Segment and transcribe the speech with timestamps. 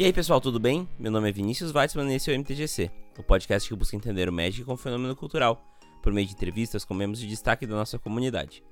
[0.00, 0.88] E aí pessoal, tudo bem?
[0.98, 4.30] Meu nome é Vinícius Weitzman e esse é o MTGC, o podcast que busca entender
[4.30, 5.62] o Magic como fenômeno cultural,
[6.02, 8.64] por meio de entrevistas com membros de destaque da nossa comunidade.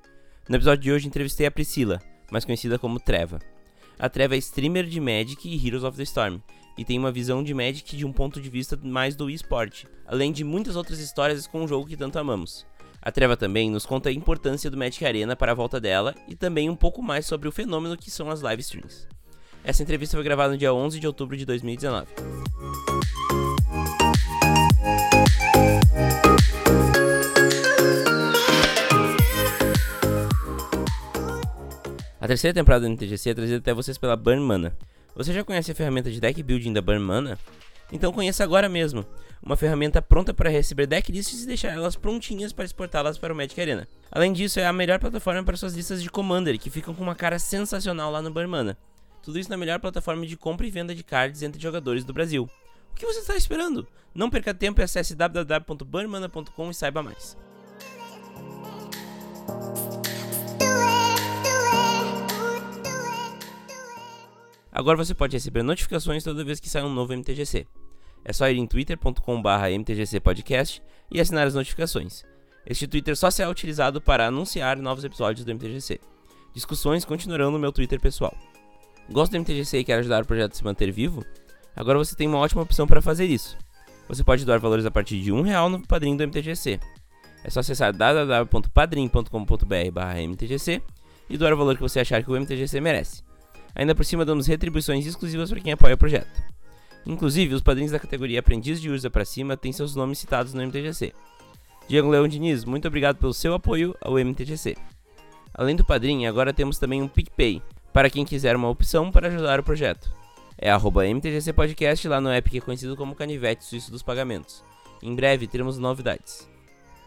[0.49, 3.41] No episódio de hoje entrevistei a Priscila, mais conhecida como Treva.
[3.99, 6.39] A Treva é streamer de Magic e Heroes of the Storm,
[6.79, 10.33] e tem uma visão de Magic de um ponto de vista mais do esporte, além
[10.33, 12.65] de muitas outras histórias com o jogo que tanto amamos.
[13.03, 16.35] A Treva também nos conta a importância do Magic Arena para a volta dela e
[16.35, 19.18] também um pouco mais sobre o fenômeno que são as live streams.
[19.69, 22.07] Essa entrevista foi gravada no dia 11 de outubro de 2019.
[32.19, 34.75] A terceira temporada do NTGC é trazida até vocês pela Burn Mana.
[35.15, 37.39] Você já conhece a ferramenta de deck building da Burn Mana?
[37.93, 39.05] Então conheça agora mesmo,
[39.43, 43.61] uma ferramenta pronta para receber decklists e deixar elas prontinhas para exportá-las para o Magic
[43.61, 43.87] Arena.
[44.11, 47.15] Além disso, é a melhor plataforma para suas listas de Commander, que ficam com uma
[47.15, 48.75] cara sensacional lá no Burmana.
[49.29, 52.49] Tudo isso na melhor plataforma de compra e venda de cards entre jogadores do Brasil.
[52.91, 53.87] O que você está esperando?
[54.15, 57.37] Não perca tempo e acesse www.burmana.com e saiba mais.
[64.73, 67.67] Agora você pode receber notificações toda vez que sai um novo MTGC.
[68.25, 72.25] É só ir em twitter.com.br mtgcpodcast e assinar as notificações.
[72.65, 76.01] Este Twitter só será utilizado para anunciar novos episódios do MTGC.
[76.55, 78.35] Discussões continuarão no meu Twitter pessoal.
[79.11, 81.25] Gosta do MTGC e quer ajudar o projeto a se manter vivo?
[81.75, 83.57] Agora você tem uma ótima opção para fazer isso.
[84.09, 86.81] Você pode doar valores a partir de um real no padrinho do MTGC.
[87.45, 90.83] É só acessar www.padrim.com.br/mtgc
[91.31, 93.23] e doar o valor que você achar que o MTGC merece.
[93.75, 96.43] Ainda por cima damos retribuições exclusivas para quem apoia o projeto.
[97.07, 100.63] Inclusive, os padrinhos da categoria Aprendiz de Urza para cima têm seus nomes citados no
[100.63, 101.13] MTGC.
[101.89, 104.77] Diego Leão Diniz, muito obrigado pelo seu apoio ao MTGC.
[105.55, 107.63] Além do padrinho, agora temos também um PicPay,
[107.93, 110.11] para quem quiser uma opção para ajudar o projeto.
[110.57, 114.65] É arroba MTGC Podcast lá no app que é conhecido como Canivete Suíço dos Pagamentos.
[115.03, 116.49] Em breve teremos novidades.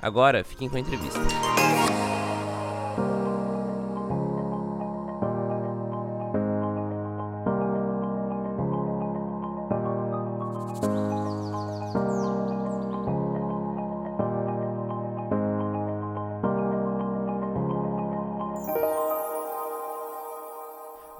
[0.01, 1.19] Agora, fiquem com a entrevista.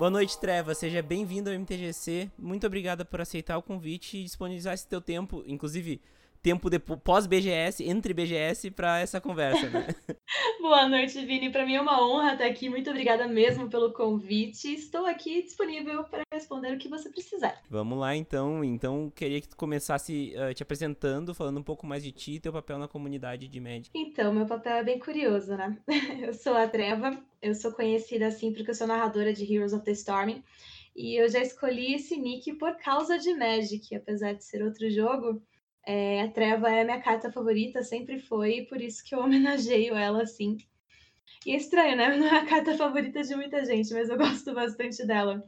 [0.02, 0.74] Boa noite, Treva.
[0.74, 2.32] Seja bem-vindo ao MTGC.
[2.36, 6.02] Muito obrigada por aceitar o convite e disponibilizar esse teu tempo, inclusive
[6.42, 9.70] tempo pós-BGS, entre BGS, para essa conversa.
[9.70, 9.88] Né?
[10.60, 11.52] Boa noite, Vini.
[11.52, 12.70] Para mim é uma honra estar aqui.
[12.70, 14.74] Muito obrigada mesmo pelo convite.
[14.74, 17.62] Estou aqui disponível para responder o que você precisar.
[17.70, 18.64] Vamos lá, então.
[18.64, 22.40] Então, queria que tu começasse uh, te apresentando, falando um pouco mais de ti e
[22.40, 23.92] teu papel na comunidade de Magic.
[23.94, 25.78] Então, meu papel é bem curioso, né?
[26.22, 27.18] Eu sou a Treva.
[27.42, 30.44] Eu sou conhecida assim porque eu sou narradora de Heroes of the Storm.
[30.96, 35.42] E eu já escolhi esse nick por causa de Magic, apesar de ser outro jogo.
[35.86, 39.96] É, a Treva é a minha carta favorita, sempre foi, por isso que eu homenageio
[39.96, 40.58] ela assim.
[41.46, 42.10] E é estranho, né?
[42.18, 45.44] Não é a carta favorita de muita gente, mas eu gosto bastante dela.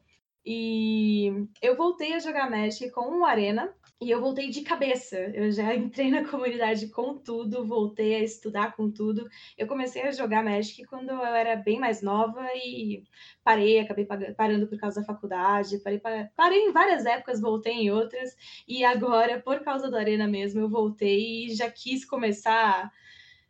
[0.45, 5.17] E eu voltei a jogar Magic com o Arena e eu voltei de cabeça.
[5.17, 9.29] Eu já entrei na comunidade com tudo, voltei a estudar com tudo.
[9.57, 13.03] Eu comecei a jogar Magic quando eu era bem mais nova e
[13.43, 14.05] parei, acabei
[14.35, 16.01] parando por causa da faculdade, parei,
[16.35, 18.35] parei em várias épocas, voltei em outras
[18.67, 22.91] e agora, por causa do Arena mesmo, eu voltei e já quis começar.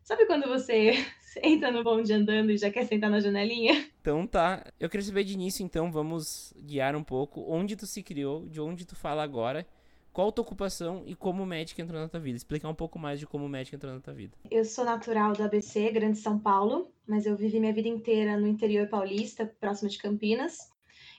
[0.04, 0.94] Sabe quando você
[1.42, 3.90] entra no bonde andando e já quer sentar na janelinha?
[4.02, 4.66] Então tá.
[4.80, 8.62] Eu queria saber de início, então, vamos guiar um pouco onde tu se criou, de
[8.62, 9.66] onde tu fala agora.
[10.14, 12.38] Qual a tua ocupação e como o Magic entrou na tua vida?
[12.38, 14.38] Explicar um pouco mais de como o Magic entrou na tua vida.
[14.52, 18.48] Eu sou natural do ABC, Grande São Paulo, mas eu vivi minha vida inteira no
[18.48, 20.72] interior paulista, próximo de Campinas.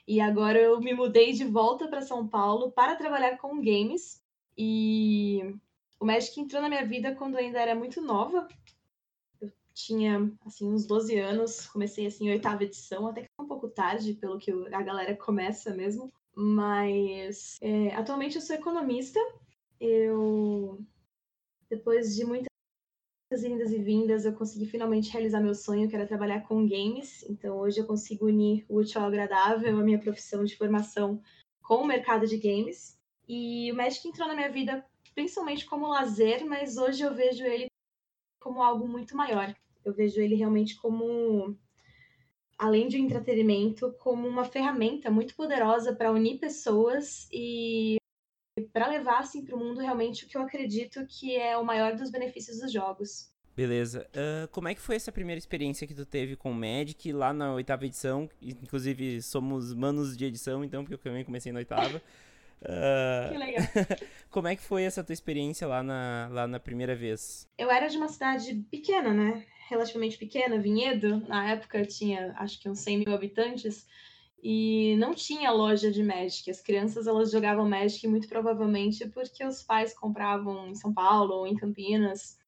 [0.07, 4.23] E agora eu me mudei de volta para São Paulo para trabalhar com games.
[4.57, 5.41] E
[5.99, 8.47] o Magic entrou na minha vida quando eu ainda era muito nova
[9.75, 14.39] tinha assim uns 12 anos, comecei assim oitava edição, até que um pouco tarde, pelo
[14.39, 16.13] que a galera começa mesmo.
[16.37, 19.21] Mas é, atualmente eu sou economista.
[19.81, 20.85] Eu
[21.69, 22.49] depois de muitas
[23.43, 27.25] indas e vindas, eu consegui finalmente realizar meu sonho, que era trabalhar com games.
[27.29, 31.21] Então hoje eu consigo unir o útil ao agradável, a minha profissão de formação
[31.63, 32.99] com o mercado de games.
[33.27, 34.85] E o Magic entrou na minha vida
[35.15, 37.67] principalmente como lazer, mas hoje eu vejo ele
[38.41, 39.55] como algo muito maior.
[39.85, 41.57] Eu vejo ele realmente como,
[42.59, 47.97] além de um entretenimento, como uma ferramenta muito poderosa para unir pessoas e
[48.73, 51.95] para levar assim, para o mundo realmente o que eu acredito que é o maior
[51.97, 53.33] dos benefícios dos jogos.
[53.57, 54.09] Beleza.
[54.11, 57.33] Uh, como é que foi essa primeira experiência que tu teve com o Magic lá
[57.33, 58.29] na oitava edição?
[58.43, 62.03] Inclusive, somos manos de edição, então, porque eu também comecei na oitava.
[62.65, 63.31] Uh...
[63.31, 63.67] Que legal.
[64.31, 67.47] Como é que foi essa tua experiência lá na, lá na primeira vez?
[67.59, 69.45] Eu era de uma cidade pequena, né?
[69.75, 71.21] Relativamente pequena, Vinhedo.
[71.27, 73.85] Na época tinha, acho que uns 100 mil habitantes.
[74.41, 76.49] E não tinha loja de Magic.
[76.49, 81.47] As crianças, elas jogavam Magic muito provavelmente porque os pais compravam em São Paulo ou
[81.47, 82.39] em Campinas.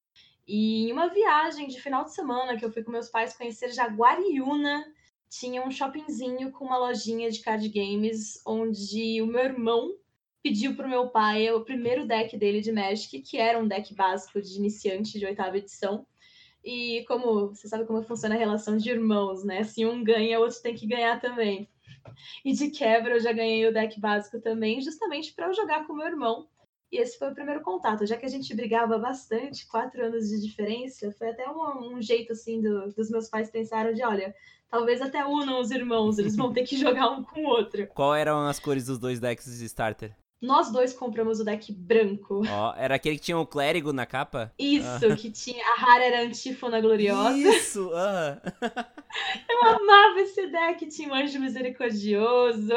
[0.47, 3.73] E em uma viagem de final de semana que eu fui com meus pais conhecer
[3.73, 4.85] Jaguariúna,
[5.29, 9.93] tinha um shoppingzinho com uma lojinha de card games onde o meu irmão
[10.41, 14.41] pediu pro meu pai o primeiro deck dele de Magic, que era um deck básico
[14.41, 16.07] de iniciante de oitava edição.
[16.67, 19.63] E como você sabe como funciona a relação de irmãos, né?
[19.63, 21.69] Se um ganha, o outro tem que ganhar também.
[22.43, 25.93] E de quebra eu já ganhei o deck básico também, justamente para eu jogar com
[25.93, 26.45] meu irmão.
[26.91, 28.05] E esse foi o primeiro contato.
[28.05, 32.33] Já que a gente brigava bastante, quatro anos de diferença, foi até um, um jeito
[32.33, 34.35] assim do, dos meus pais pensaram de, olha,
[34.69, 37.87] talvez até unam os irmãos, eles vão ter que jogar um com o outro.
[37.87, 40.13] Qual eram as cores dos dois decks de starter?
[40.39, 42.43] Nós dois compramos o deck branco.
[42.47, 44.53] Ó, oh, era aquele que tinha o um clérigo na capa?
[44.59, 45.15] Isso, ah.
[45.15, 45.63] que tinha.
[45.73, 47.35] A rara era antífona gloriosa.
[47.35, 47.91] Isso!
[47.95, 48.39] Ah.
[49.49, 52.73] Eu amava esse deck, tinha um anjo misericordioso.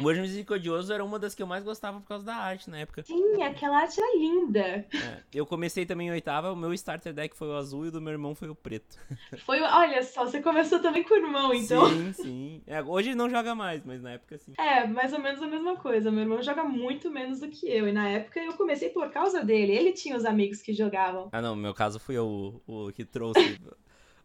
[0.00, 2.78] O Anjo Misericordioso era uma das que eu mais gostava por causa da arte na
[2.78, 3.02] época.
[3.02, 4.60] Sim, aquela arte era linda.
[4.60, 4.86] É,
[5.34, 8.00] eu comecei também em oitava, o meu starter deck foi o azul e o do
[8.00, 8.96] meu irmão foi o preto.
[9.44, 11.88] Foi, olha só, você começou também com o irmão, então.
[11.88, 12.62] Sim, sim.
[12.66, 14.52] É, hoje não joga mais, mas na época sim.
[14.58, 16.10] É, mais ou menos a mesma coisa.
[16.10, 17.88] Meu irmão joga muito menos do que eu.
[17.88, 19.72] E na época eu comecei por causa dele.
[19.72, 21.28] Ele tinha os amigos que jogavam.
[21.32, 23.60] Ah, não, no meu caso fui eu o, o que trouxe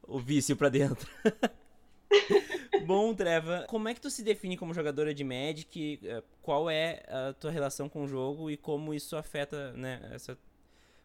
[0.07, 1.09] o vício pra dentro.
[2.85, 5.99] Bom, Treva, como é que tu se define como jogadora de Magic?
[6.03, 10.37] Eh, qual é a tua relação com o jogo e como isso afeta, né, essa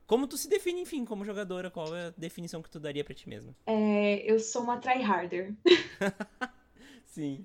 [0.08, 1.70] como tu se define, enfim, como jogadora?
[1.70, 3.54] Qual é a definição que tu daria para ti mesma?
[3.66, 5.52] É, eu sou uma tryharder.
[7.18, 7.44] Sim.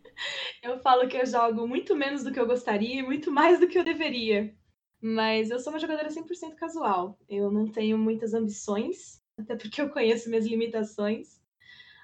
[0.61, 3.67] Eu falo que eu jogo muito menos do que eu gostaria e muito mais do
[3.67, 4.55] que eu deveria.
[5.01, 7.17] Mas eu sou uma jogadora 100% casual.
[7.27, 11.41] Eu não tenho muitas ambições, até porque eu conheço minhas limitações.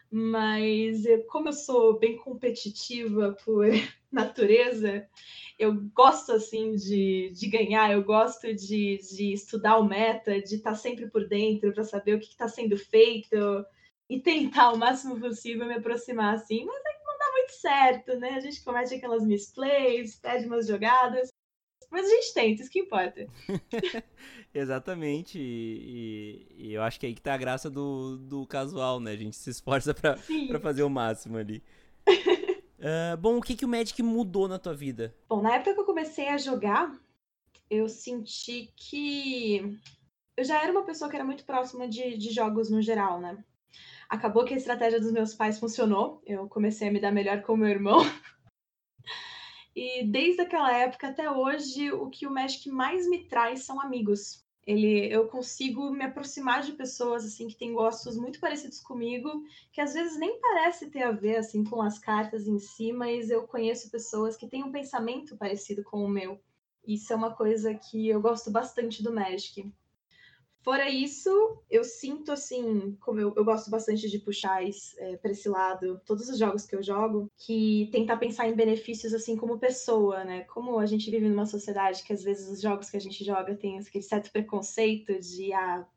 [0.09, 3.67] Mas como eu sou bem competitiva por
[4.11, 5.07] natureza,
[5.59, 10.71] eu gosto assim de, de ganhar, eu gosto de, de estudar o meta, de estar
[10.71, 13.63] tá sempre por dentro para saber o que está sendo feito
[14.09, 16.98] e tentar o máximo possível me aproximar assim, mas é
[17.49, 18.35] muito certo, né?
[18.35, 21.29] A gente comete aquelas misplays, pede umas jogadas,
[21.89, 23.27] mas a gente tenta, isso que importa.
[24.53, 25.39] Exatamente.
[25.39, 29.11] E, e, eu acho que é aí que tá a graça do, do casual, né?
[29.11, 30.17] A gente se esforça pra,
[30.47, 31.63] pra fazer o máximo ali.
[32.07, 35.15] uh, bom, o que, que o Magic mudou na tua vida?
[35.27, 36.95] Bom, na época que eu comecei a jogar,
[37.69, 39.77] eu senti que
[40.37, 43.43] eu já era uma pessoa que era muito próxima de, de jogos no geral, né?
[44.09, 46.21] Acabou que a estratégia dos meus pais funcionou.
[46.25, 47.99] Eu comecei a me dar melhor com meu irmão.
[49.75, 54.45] E desde aquela época até hoje, o que o Magic mais me traz são amigos.
[54.67, 59.41] Ele, eu consigo me aproximar de pessoas assim que têm gostos muito parecidos comigo,
[59.71, 63.29] que às vezes nem parece ter a ver assim com as cartas em si, mas
[63.29, 66.39] eu conheço pessoas que têm um pensamento parecido com o meu.
[66.85, 69.71] Isso é uma coisa que eu gosto bastante do Magic.
[70.61, 71.29] Fora isso,
[71.69, 76.27] eu sinto assim, como eu, eu gosto bastante de puxar é, para esse lado, todos
[76.27, 80.41] os jogos que eu jogo, que tentar pensar em benefícios assim como pessoa, né?
[80.43, 83.55] Como a gente vive numa sociedade que às vezes os jogos que a gente joga
[83.55, 85.87] tem aquele certo preconceito de ah,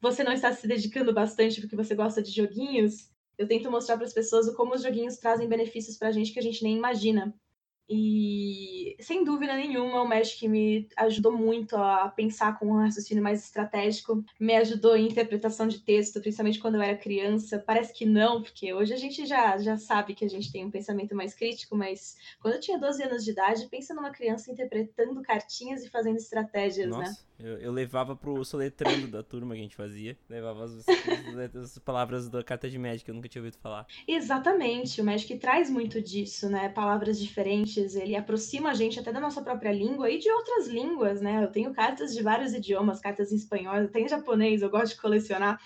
[0.00, 3.10] você não está se dedicando bastante porque você gosta de joguinhos.
[3.38, 6.38] Eu tento mostrar para as pessoas como os joguinhos trazem benefícios para a gente que
[6.40, 7.32] a gente nem imagina.
[7.88, 13.44] E sem dúvida nenhuma, o Magic me ajudou muito a pensar com um raciocínio mais
[13.44, 17.62] estratégico, me ajudou em interpretação de texto, principalmente quando eu era criança.
[17.64, 20.70] Parece que não, porque hoje a gente já, já sabe que a gente tem um
[20.70, 25.20] pensamento mais crítico, mas quando eu tinha 12 anos de idade, pensa numa criança interpretando
[25.20, 27.16] cartinhas e fazendo estratégias, Nossa, né?
[27.38, 31.78] Eu, eu levava pro soletrando da turma que a gente fazia, levava as, as, as
[31.78, 33.86] palavras da carta de Magic que eu nunca tinha ouvido falar.
[34.06, 36.68] Exatamente, o Magic traz muito disso, né?
[36.68, 41.20] Palavras diferentes ele aproxima a gente até da nossa própria língua e de outras línguas,
[41.20, 41.42] né?
[41.42, 45.00] Eu tenho cartas de vários idiomas, cartas em espanhol, eu tenho japonês, eu gosto de
[45.00, 45.60] colecionar.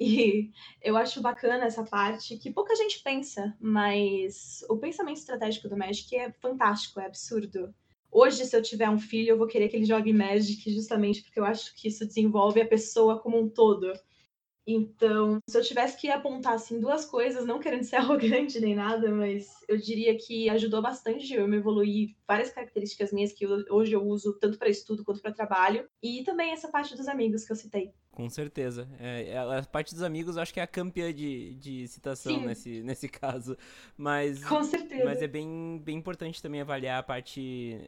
[0.00, 5.76] E eu acho bacana essa parte que pouca gente pensa, mas o pensamento estratégico do
[5.76, 7.74] Magic é fantástico, é absurdo.
[8.10, 11.38] Hoje, se eu tiver um filho, eu vou querer que ele jogue Magic justamente porque
[11.38, 13.92] eu acho que isso desenvolve a pessoa como um todo.
[14.70, 19.10] Então, se eu tivesse que apontar assim duas coisas, não querendo ser arrogante nem nada,
[19.10, 24.04] mas eu diria que ajudou bastante eu me evoluir várias características minhas que hoje eu
[24.04, 27.56] uso tanto para estudo quanto para trabalho, e também essa parte dos amigos que eu
[27.56, 27.92] citei.
[28.12, 28.88] Com certeza.
[28.98, 32.82] É, a parte dos amigos eu acho que é a campeã de, de citação nesse,
[32.82, 33.56] nesse caso.
[33.96, 35.04] Mas, Com certeza.
[35.04, 37.78] Mas é bem, bem importante também avaliar a parte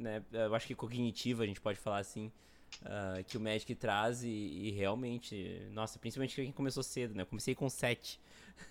[0.00, 0.24] né?
[0.32, 2.32] Eu acho que cognitiva, a gente pode falar assim.
[2.82, 7.22] Uh, que o Magic traz e, e, realmente, nossa, principalmente quem começou cedo, né?
[7.22, 8.18] Eu comecei com 7.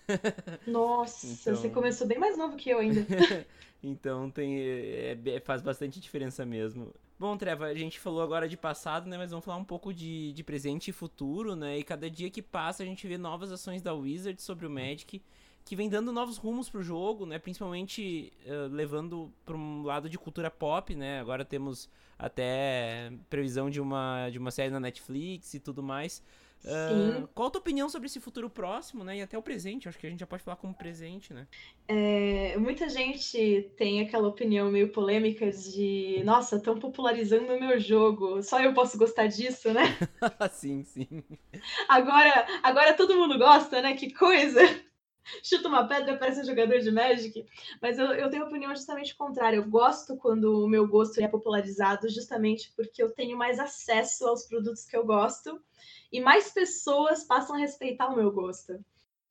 [0.66, 1.56] Nossa, então...
[1.56, 3.06] você começou bem mais novo que eu ainda.
[3.82, 6.92] então tem, é, é, faz bastante diferença mesmo.
[7.18, 9.16] Bom, Treva, a gente falou agora de passado, né?
[9.18, 11.78] Mas vamos falar um pouco de, de presente e futuro, né?
[11.78, 15.22] E cada dia que passa a gente vê novas ações da Wizard sobre o Magic
[15.70, 17.38] que vem dando novos rumos pro jogo, né?
[17.38, 21.20] Principalmente uh, levando para um lado de cultura pop, né?
[21.20, 26.24] Agora temos até previsão de uma, de uma série na Netflix e tudo mais.
[26.64, 29.18] Uh, qual a tua opinião sobre esse futuro próximo, né?
[29.18, 29.88] E até o presente?
[29.88, 31.46] Acho que a gente já pode falar como presente, né?
[31.86, 38.42] É, muita gente tem aquela opinião meio polêmica de nossa, estão popularizando o meu jogo,
[38.42, 39.96] só eu posso gostar disso, né?
[40.50, 41.22] sim, sim.
[41.88, 43.94] Agora, agora todo mundo gosta, né?
[43.94, 44.89] Que coisa!
[45.42, 47.46] chuta uma pedra, parece um jogador de Magic.
[47.80, 49.56] Mas eu, eu tenho opinião justamente contrária.
[49.56, 54.44] Eu gosto quando o meu gosto é popularizado, justamente porque eu tenho mais acesso aos
[54.44, 55.60] produtos que eu gosto
[56.12, 58.84] e mais pessoas passam a respeitar o meu gosto.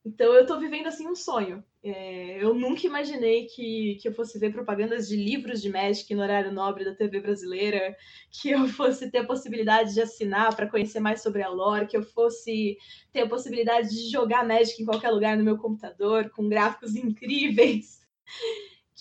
[0.06, 1.64] Então eu estou vivendo assim um sonho.
[1.84, 6.22] É, eu nunca imaginei que, que eu fosse ver propagandas de livros de Magic no
[6.22, 7.96] horário nobre da TV brasileira,
[8.32, 11.98] que eu fosse ter a possibilidade de assinar para conhecer mais sobre a lore, que
[11.98, 12.78] eu fosse
[13.12, 18.00] ter a possibilidade de jogar Magic em qualquer lugar no meu computador, com gráficos incríveis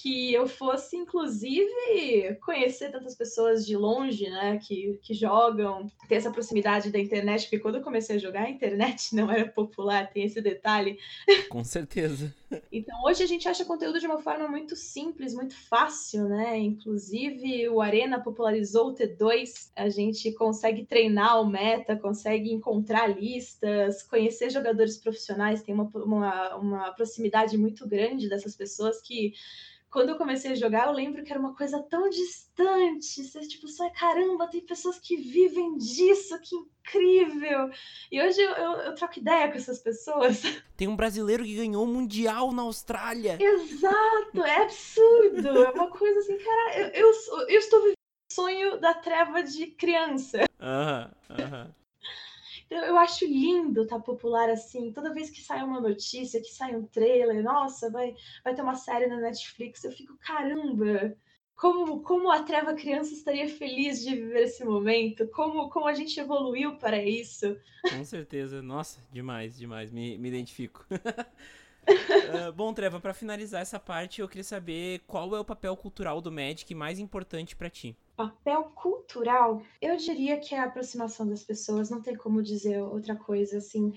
[0.01, 6.31] que eu fosse, inclusive, conhecer tantas pessoas de longe, né, que, que jogam, ter essa
[6.31, 10.25] proximidade da internet, porque quando eu comecei a jogar, a internet não era popular, tem
[10.25, 10.99] esse detalhe.
[11.49, 12.33] Com certeza.
[12.73, 16.57] Então, hoje a gente acha conteúdo de uma forma muito simples, muito fácil, né?
[16.57, 24.03] Inclusive, o Arena popularizou o T2, a gente consegue treinar o meta, consegue encontrar listas,
[24.03, 29.35] conhecer jogadores profissionais, tem uma, uma, uma proximidade muito grande dessas pessoas que
[29.91, 33.25] quando eu comecei a jogar, eu lembro que era uma coisa tão distante.
[33.25, 37.71] Você, tipo, só caramba, tem pessoas que vivem disso, que incrível!
[38.11, 40.43] E hoje eu, eu, eu, troco ideia com essas pessoas.
[40.77, 43.37] Tem um brasileiro que ganhou o Mundial na Austrália.
[43.41, 45.49] Exato, é absurdo.
[45.49, 47.97] É uma coisa assim, cara, eu, eu, eu estou vivendo
[48.31, 50.45] o sonho da treva de criança.
[50.61, 51.75] Aham, aham.
[52.71, 54.93] Eu acho lindo estar tá popular assim.
[54.93, 58.75] Toda vez que sai uma notícia, que sai um trailer, nossa, vai, vai ter uma
[58.75, 61.17] série na Netflix, eu fico, caramba,
[61.57, 66.19] como, como a Treva Criança estaria feliz de viver esse momento, como, como a gente
[66.21, 67.57] evoluiu para isso.
[67.91, 70.87] Com certeza, nossa, demais, demais, me, me identifico.
[70.91, 76.21] uh, bom, Treva, para finalizar essa parte, eu queria saber qual é o papel cultural
[76.21, 81.45] do Magic mais importante para ti papel cultural, eu diria que é a aproximação das
[81.45, 83.93] pessoas, não tem como dizer outra coisa assim.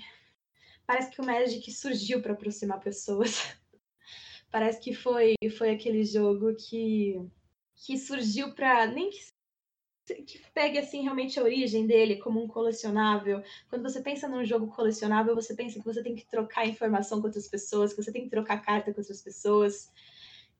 [0.85, 3.57] Parece que o Magic surgiu para aproximar pessoas.
[4.51, 7.15] Parece que foi foi aquele jogo que
[7.75, 9.19] que surgiu para nem que
[10.27, 13.41] que pegue assim realmente a origem dele como um colecionável.
[13.69, 17.27] Quando você pensa num jogo colecionável, você pensa que você tem que trocar informação com
[17.27, 19.91] outras pessoas, que você tem que trocar carta com outras pessoas,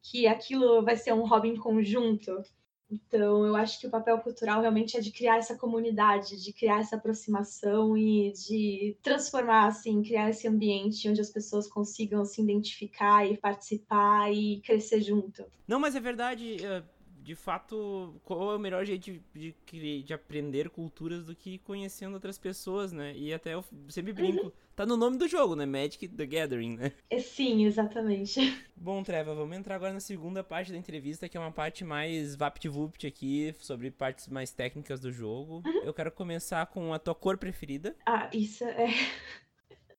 [0.02, 2.44] que aquilo vai ser um hobby em conjunto.
[2.92, 6.80] Então, eu acho que o papel cultural realmente é de criar essa comunidade, de criar
[6.80, 13.26] essa aproximação e de transformar, assim, criar esse ambiente onde as pessoas consigam se identificar
[13.26, 15.46] e participar e crescer junto.
[15.68, 16.58] Não, mas é verdade.
[16.62, 21.60] Uh de fato, qual é o melhor jeito de, de, de, aprender culturas do que
[21.60, 23.14] conhecendo outras pessoas, né?
[23.16, 24.52] E até eu sempre brinco, uhum.
[24.76, 25.66] tá no nome do jogo, né?
[25.66, 26.92] Magic the Gathering, né?
[27.10, 28.40] É, sim, exatamente.
[28.76, 32.36] Bom, Treva, vamos entrar agora na segunda parte da entrevista, que é uma parte mais
[32.36, 35.62] vapt-vupt aqui, sobre partes mais técnicas do jogo.
[35.66, 35.84] Uhum.
[35.84, 37.96] Eu quero começar com a tua cor preferida.
[38.06, 38.88] Ah, isso é...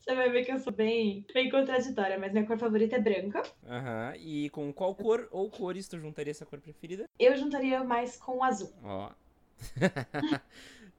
[0.02, 3.40] Você vai ver que eu sou bem, bem contraditória, mas minha cor favorita é branca.
[3.64, 4.09] Aham.
[4.09, 4.21] Uhum.
[4.21, 7.09] E com qual cor ou cores tu juntaria essa cor preferida?
[7.18, 8.73] Eu juntaria mais com azul.
[8.82, 9.11] Ó.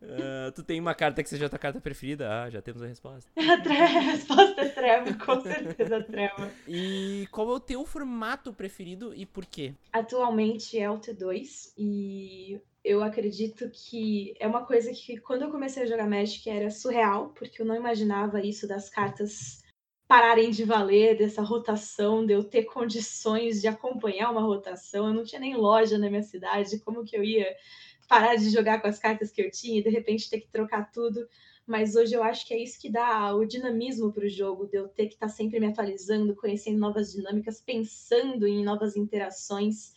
[0.04, 2.30] Uh, tu tem uma carta que seja a tua carta preferida?
[2.30, 3.32] Ah, já temos a resposta.
[3.38, 6.52] a resposta é treva, com certeza treva.
[6.68, 9.74] E qual é o teu formato preferido e por quê?
[9.92, 15.84] Atualmente é o T2 e eu acredito que é uma coisa que quando eu comecei
[15.84, 19.64] a jogar Magic era surreal, porque eu não imaginava isso das cartas
[20.06, 25.08] pararem de valer, dessa rotação, de eu ter condições de acompanhar uma rotação.
[25.08, 27.48] Eu não tinha nem loja na minha cidade, como que eu ia
[28.14, 30.92] parar de jogar com as cartas que eu tinha e de repente ter que trocar
[30.92, 31.28] tudo?
[31.66, 34.78] Mas hoje eu acho que é isso que dá o dinamismo para o jogo, de
[34.78, 39.94] eu ter que estar tá sempre me atualizando, conhecendo novas dinâmicas, pensando em novas interações.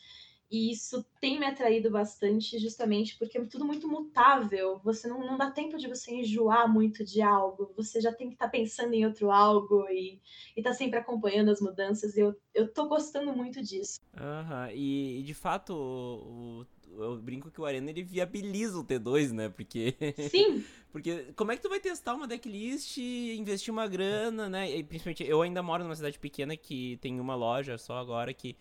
[0.50, 4.80] E isso tem me atraído bastante, justamente porque é tudo muito mutável.
[4.82, 7.74] Você não, não dá tempo de você enjoar muito de algo.
[7.76, 10.22] Você já tem que estar tá pensando em outro algo e,
[10.56, 12.16] e tá sempre acompanhando as mudanças.
[12.16, 13.98] Eu, eu tô gostando muito disso.
[14.14, 14.70] Uhum.
[14.72, 16.64] e, e, de fato, o,
[16.98, 19.48] eu brinco que o Arena ele viabiliza o T2, né?
[19.48, 19.94] Porque.
[20.30, 20.64] Sim!
[20.92, 24.70] porque como é que tu vai testar uma decklist, investir uma grana, né?
[24.70, 28.56] E principalmente eu ainda moro numa cidade pequena que tem uma loja só agora que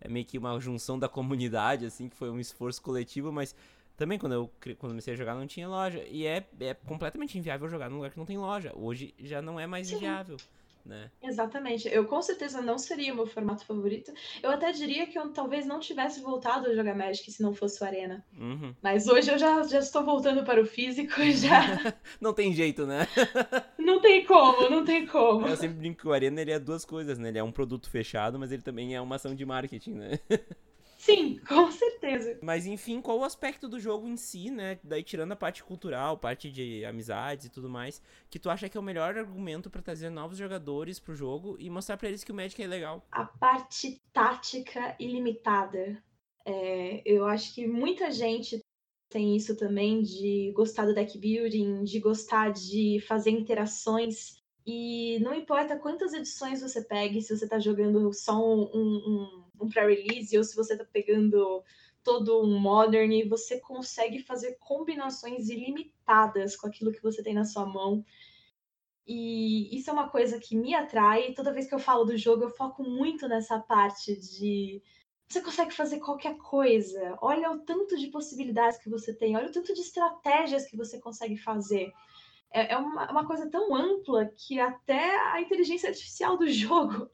[0.00, 3.54] é meio que uma junção da comunidade, assim, que foi um esforço coletivo, mas
[3.96, 6.04] também quando eu quando comecei a jogar não tinha loja.
[6.08, 8.72] E é, é completamente inviável jogar num lugar que não tem loja.
[8.76, 9.98] Hoje já não é mais Sim.
[9.98, 10.36] viável.
[10.88, 11.10] Né?
[11.22, 11.86] Exatamente.
[11.86, 14.10] Eu com certeza não seria o meu formato favorito.
[14.42, 17.82] Eu até diria que eu talvez não tivesse voltado a jogar Magic se não fosse
[17.82, 18.24] o Arena.
[18.34, 18.74] Uhum.
[18.82, 21.94] Mas hoje eu já, já estou voltando para o físico e já.
[22.18, 23.06] não tem jeito, né?
[23.78, 25.46] não tem como, não tem como.
[25.46, 27.28] Eu sempre brinco que o Arena ele é duas coisas, né?
[27.28, 30.18] Ele é um produto fechado, mas ele também é uma ação de marketing, né?
[31.08, 32.38] Sim, com certeza.
[32.42, 34.78] Mas enfim, qual o aspecto do jogo em si, né?
[34.84, 38.76] Daí tirando a parte cultural, parte de amizades e tudo mais, que tu acha que
[38.76, 42.30] é o melhor argumento para trazer novos jogadores pro jogo e mostrar para eles que
[42.30, 43.06] o Magic é legal?
[43.10, 46.02] A parte tática ilimitada.
[46.44, 48.60] É, eu acho que muita gente
[49.08, 54.36] tem isso também de gostar do deck building, de gostar de fazer interações.
[54.66, 59.68] E não importa quantas edições você pegue, se você está jogando só um, um, um
[59.68, 61.62] pré-release ou se você está pegando
[62.02, 67.66] todo um modern, você consegue fazer combinações ilimitadas com aquilo que você tem na sua
[67.66, 68.04] mão.
[69.06, 71.32] E isso é uma coisa que me atrai.
[71.34, 74.82] Toda vez que eu falo do jogo, eu foco muito nessa parte de
[75.28, 77.16] você consegue fazer qualquer coisa.
[77.20, 80.98] Olha o tanto de possibilidades que você tem, olha o tanto de estratégias que você
[80.98, 81.92] consegue fazer
[82.50, 87.10] é, é uma, uma coisa tão ampla que até a inteligência artificial do jogo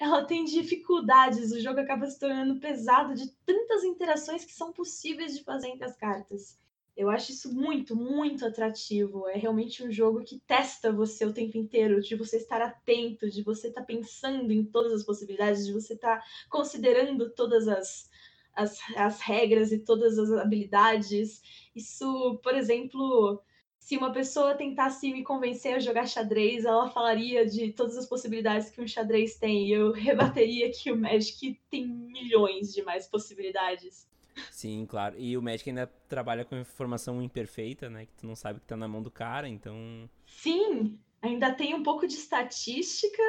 [0.00, 5.36] ela tem dificuldades, o jogo acaba se tornando pesado de tantas interações que são possíveis
[5.36, 6.58] de fazer entre as cartas.
[6.94, 9.26] Eu acho isso muito, muito atrativo.
[9.28, 13.42] É realmente um jogo que testa você o tempo inteiro, de você estar atento, de
[13.42, 18.10] você estar pensando em todas as possibilidades, de você estar considerando todas as,
[18.54, 21.40] as, as regras e todas as habilidades.
[21.74, 23.42] Isso, por exemplo,
[23.82, 28.70] se uma pessoa tentasse me convencer a jogar xadrez, ela falaria de todas as possibilidades
[28.70, 29.66] que um xadrez tem.
[29.66, 34.08] E eu rebateria que o Magic tem milhões de mais possibilidades.
[34.52, 35.16] Sim, claro.
[35.18, 38.06] E o Magic ainda trabalha com informação imperfeita, né?
[38.06, 40.08] Que tu não sabe que tá na mão do cara, então.
[40.28, 43.22] Sim, ainda tem um pouco de estatística,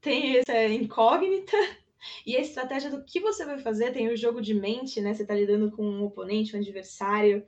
[0.00, 1.56] tem essa incógnita.
[2.24, 5.12] E a estratégia do que você vai fazer, tem o jogo de mente, né?
[5.12, 7.44] Você tá lidando com um oponente, um adversário.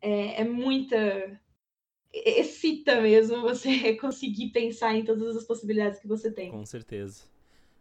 [0.00, 1.40] É, é muita
[2.14, 6.50] excita mesmo você conseguir pensar em todas as possibilidades que você tem.
[6.50, 7.22] Com certeza.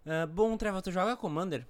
[0.06, 1.65] Uh, bom, Treva, tu joga Commander?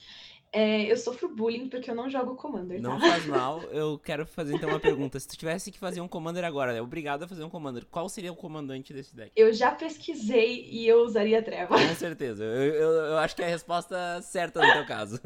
[0.56, 2.88] É, eu sofro bullying porque eu não jogo Commander, tá?
[2.88, 3.64] Não faz mal.
[3.74, 5.20] Eu quero fazer então uma pergunta.
[5.20, 8.08] Se tu tivesse que fazer um Commander agora, é obrigado a fazer um Commander, qual
[8.08, 9.32] seria o comandante desse deck?
[9.36, 11.76] Eu já pesquisei e eu usaria Treva.
[11.76, 12.44] Com certeza.
[12.44, 15.20] Eu, eu, eu acho que é a resposta certa no teu caso.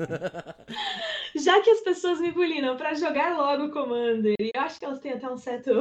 [1.36, 5.00] já que as pessoas me bullyingam pra jogar logo Commander, e eu acho que elas
[5.00, 5.72] têm até um certo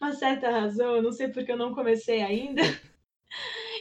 [0.00, 2.62] uma certa razão, não sei porque eu não comecei ainda.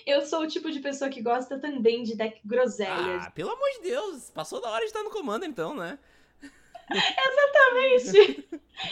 [0.05, 3.19] Eu sou o tipo de pessoa que gosta também de deck groselha.
[3.21, 5.99] Ah, pelo amor de Deus, passou da hora de estar no comando então, né?
[6.91, 8.47] Exatamente!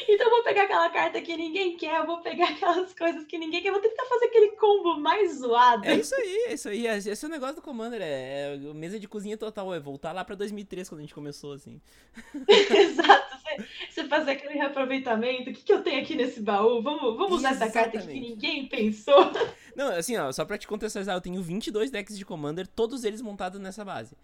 [0.10, 3.38] Então eu vou pegar aquela carta que ninguém quer, eu vou pegar aquelas coisas que
[3.38, 5.86] ninguém quer, eu vou tentar fazer aquele combo mais zoado.
[5.86, 6.88] É isso aí, é isso aí.
[6.88, 10.26] Esse é o negócio do Commander, é, é mesa de cozinha total, é voltar lá
[10.26, 11.80] pra 2003 quando a gente começou, assim.
[12.50, 16.82] Exato, você, você fazer aquele reaproveitamento, o que, que eu tenho aqui nesse baú?
[16.82, 19.32] Vamos, vamos usar essa carta que ninguém pensou.
[19.76, 23.22] Não, assim, ó, só pra te contextualizar, eu tenho 22 decks de Commander, todos eles
[23.22, 24.16] montados nessa base.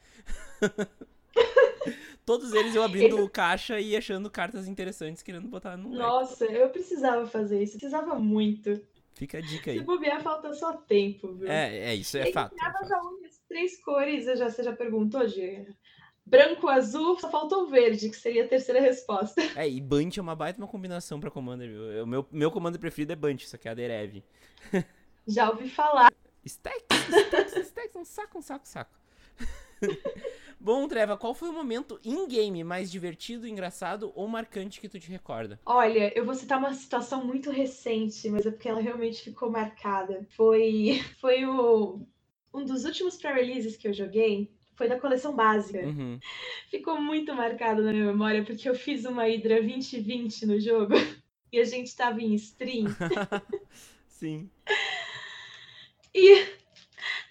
[2.26, 3.30] Todos eles eu abrindo Esse...
[3.32, 5.90] caixa e achando cartas interessantes, querendo botar no.
[5.90, 8.82] Nossa, eu precisava fazer isso, precisava muito.
[9.14, 9.80] Fica a dica aí.
[9.80, 11.50] Se bobear, falta só tempo, viu?
[11.50, 12.56] É, é isso, é fato.
[12.56, 13.20] Cada é fato.
[13.48, 15.68] três cores, já, você já perguntou, Gê?
[16.26, 19.42] Branco, azul, só faltou verde, que seria a terceira resposta.
[19.56, 22.04] É, e Bunt é uma baita uma combinação pra Commander, viu?
[22.04, 24.24] O meu, meu Commander preferido é Bunt, só que é a Derev.
[25.28, 26.12] Já ouvi falar.
[26.46, 28.96] Stacks, stacks, stacks, um saco, um saco, um saco.
[30.64, 35.10] Bom, Treva, qual foi o momento in-game mais divertido, engraçado ou marcante que tu te
[35.10, 35.60] recorda?
[35.66, 40.24] Olha, eu vou citar uma situação muito recente, mas é porque ela realmente ficou marcada.
[40.38, 42.06] Foi, foi o,
[42.54, 44.52] um dos últimos pré-releases que eu joguei.
[44.76, 45.80] Foi da coleção básica.
[45.80, 46.20] Uhum.
[46.70, 50.94] Ficou muito marcado na minha memória, porque eu fiz uma Hydra 2020 no jogo
[51.52, 52.86] e a gente tava em stream.
[54.08, 54.48] Sim.
[56.14, 56.61] E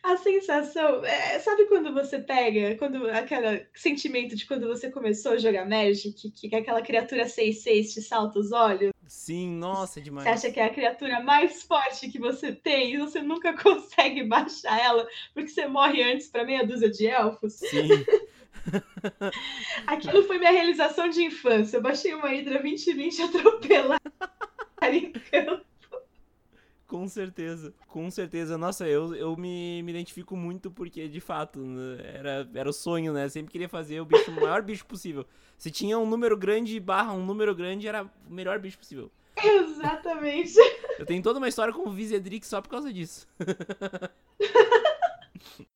[0.03, 1.05] a sensação.
[1.05, 6.31] É, sabe quando você pega, quando aquele sentimento de quando você começou a jogar Magic,
[6.31, 8.91] que, que aquela criatura 6-6 te salta os olhos?
[9.07, 10.25] Sim, nossa, demais.
[10.25, 14.25] Você acha que é a criatura mais forte que você tem e você nunca consegue
[14.25, 17.55] baixar ela porque você morre antes para meia dúzia de elfos?
[17.55, 17.89] Sim.
[19.87, 21.77] Aquilo foi minha realização de infância.
[21.77, 24.01] Eu baixei uma Hydra 2020 atropelar
[24.83, 25.70] em campo.
[26.91, 28.59] Com certeza, com certeza.
[28.59, 31.65] Nossa, eu, eu me, me identifico muito porque, de fato,
[32.03, 33.29] era, era o sonho, né?
[33.29, 35.25] sempre queria fazer o bicho, o maior bicho possível.
[35.57, 39.09] Se tinha um número grande barra um número grande, era o melhor bicho possível.
[39.41, 40.59] Exatamente.
[40.99, 43.29] Eu tenho toda uma história com o Vizedrix só por causa disso.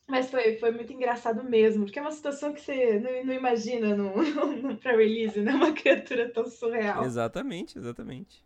[0.08, 3.96] Mas foi, foi muito engraçado mesmo, porque é uma situação que você não, não imagina
[3.96, 4.16] no,
[4.62, 5.54] no pré-release, né?
[5.54, 7.04] Uma criatura tão surreal.
[7.04, 8.42] Exatamente, exatamente.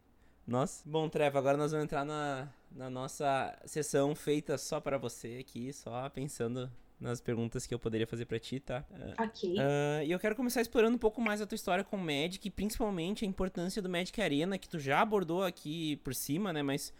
[0.46, 0.82] Nossa.
[0.86, 5.72] Bom, Treva, agora nós vamos entrar na, na nossa sessão feita só para você aqui,
[5.72, 8.84] só pensando nas perguntas que eu poderia fazer para ti, tá?
[9.18, 9.52] Ok.
[9.52, 12.46] Uh, e eu quero começar explorando um pouco mais a tua história com o Magic,
[12.46, 16.62] e principalmente a importância do Magic Arena, que tu já abordou aqui por cima, né?
[16.62, 16.92] Mas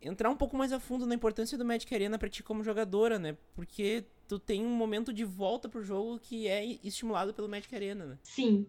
[0.00, 3.18] entrar um pouco mais a fundo na importância do Magic Arena para ti como jogadora,
[3.18, 3.36] né?
[3.54, 8.04] Porque tu tem um momento de volta pro jogo que é estimulado pelo Magic Arena,
[8.04, 8.18] né?
[8.22, 8.66] Sim.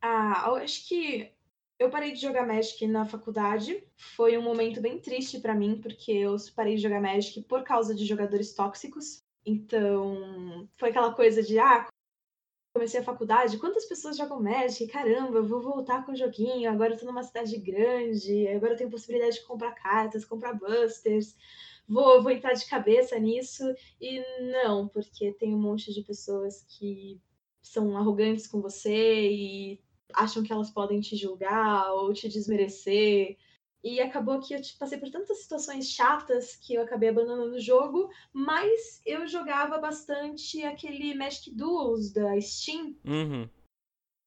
[0.00, 1.30] Ah, eu acho que
[1.78, 3.82] eu parei de jogar Magic na faculdade.
[3.96, 7.94] Foi um momento bem triste para mim, porque eu parei de jogar Magic por causa
[7.94, 9.22] de jogadores tóxicos.
[9.44, 11.86] Então, foi aquela coisa de, ah,
[12.74, 14.86] comecei a faculdade, quantas pessoas jogam Magic?
[14.88, 18.76] Caramba, eu vou voltar com o joguinho, agora eu tô numa cidade grande, agora eu
[18.76, 21.36] tenho possibilidade de comprar cartas, comprar busters,
[21.86, 23.62] vou, vou entrar de cabeça nisso.
[24.00, 24.20] E
[24.52, 27.20] não, porque tem um monte de pessoas que
[27.62, 29.80] são arrogantes com você e
[30.12, 33.36] acham que elas podem te julgar ou te desmerecer.
[33.82, 38.10] E acabou que eu passei por tantas situações chatas que eu acabei abandonando o jogo,
[38.32, 42.96] mas eu jogava bastante aquele Magic Duels da Steam.
[43.04, 43.46] Uhum.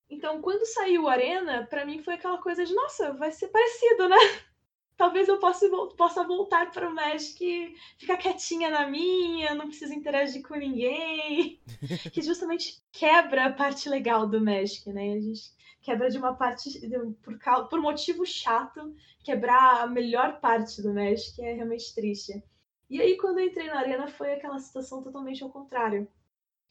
[0.09, 4.07] Então, quando saiu o Arena, para mim foi aquela coisa de, nossa, vai ser parecido,
[4.07, 4.15] né?
[4.95, 10.41] Talvez eu possa, possa voltar para o Magic ficar quietinha na minha, não preciso interagir
[10.41, 11.59] com ninguém.
[12.13, 15.13] que justamente quebra a parte legal do Magic, né?
[15.13, 15.56] A gente
[15.87, 16.81] quebra de uma parte,
[17.23, 22.43] por, por motivo chato, quebrar a melhor parte do Magic é realmente triste.
[22.89, 26.05] E aí, quando eu entrei na arena, foi aquela situação totalmente ao contrário.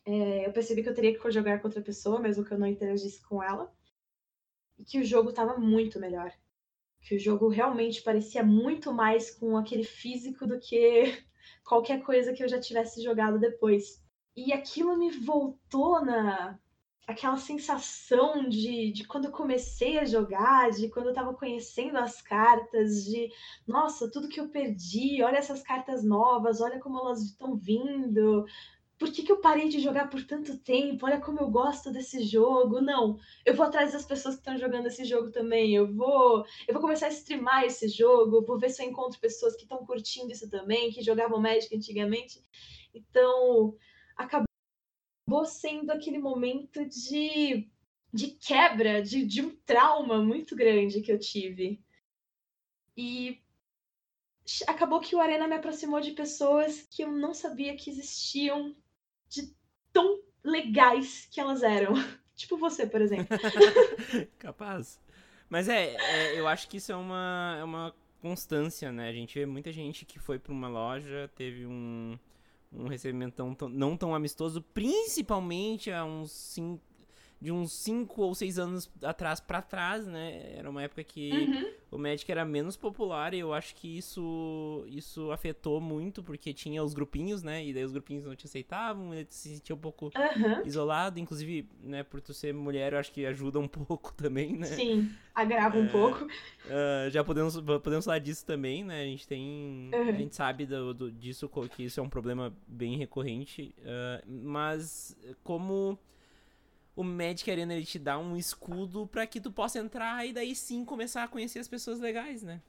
[0.05, 2.67] É, eu percebi que eu teria que jogar com outra pessoa, mesmo que eu não
[2.67, 3.75] interagisse com ela.
[4.79, 6.31] E que o jogo estava muito melhor.
[7.01, 11.25] Que o jogo realmente parecia muito mais com aquele físico do que
[11.65, 14.05] qualquer coisa que eu já tivesse jogado depois.
[14.37, 16.59] E aquilo me voltou na,
[17.07, 22.21] aquela sensação de, de quando eu comecei a jogar, de quando eu estava conhecendo as
[22.21, 23.31] cartas, de
[23.67, 28.45] nossa, tudo que eu perdi, olha essas cartas novas, olha como elas estão vindo.
[28.99, 31.05] Por que, que eu parei de jogar por tanto tempo?
[31.07, 32.81] Olha como eu gosto desse jogo.
[32.81, 35.75] Não, eu vou atrás das pessoas que estão jogando esse jogo também.
[35.75, 38.45] Eu vou, eu vou começar a streamar esse jogo.
[38.45, 42.41] Vou ver se eu encontro pessoas que estão curtindo isso também, que jogavam Magic antigamente.
[42.95, 43.77] Então,
[44.17, 44.46] acabou
[45.27, 47.69] acabou sendo aquele momento de,
[48.13, 51.83] de quebra, de, de um trauma muito grande que eu tive.
[52.97, 53.43] E
[54.69, 58.75] acabou que o Arena me aproximou de pessoas que eu não sabia que existiam,
[59.29, 59.53] de
[59.93, 61.95] tão legais que elas eram.
[62.37, 63.37] tipo você, por exemplo.
[64.39, 65.01] Capaz.
[65.51, 69.09] Mas é, é, eu acho que isso é uma, é uma constância, né?
[69.09, 72.17] A gente vê muita gente que foi para uma loja, teve um,
[72.73, 76.31] um recebimento tão, tão, não tão amistoso, principalmente há uns
[77.41, 80.55] de uns 5 ou 6 anos atrás para trás, né?
[80.57, 81.73] Era uma época que uhum.
[81.93, 86.83] o Magic era menos popular e eu acho que isso isso afetou muito porque tinha
[86.83, 87.65] os grupinhos, né?
[87.65, 90.67] E daí os grupinhos não te aceitavam, ele se sentia um pouco uhum.
[90.67, 94.67] isolado, inclusive, né, por tu ser mulher, eu acho que ajuda um pouco também, né?
[94.67, 96.25] Sim, agrava um é, pouco.
[96.25, 99.03] Uh, já podemos podemos falar disso também, né?
[99.03, 100.09] A gente tem uhum.
[100.09, 105.15] a gente sabe do, do, disso que isso é um problema bem recorrente, uh, mas
[105.45, 105.99] como
[106.97, 110.57] o Magic Arena ele te dá um escudo para que tu possa entrar e daí
[110.57, 112.63] sim começar a conhecer as pessoas legais, né?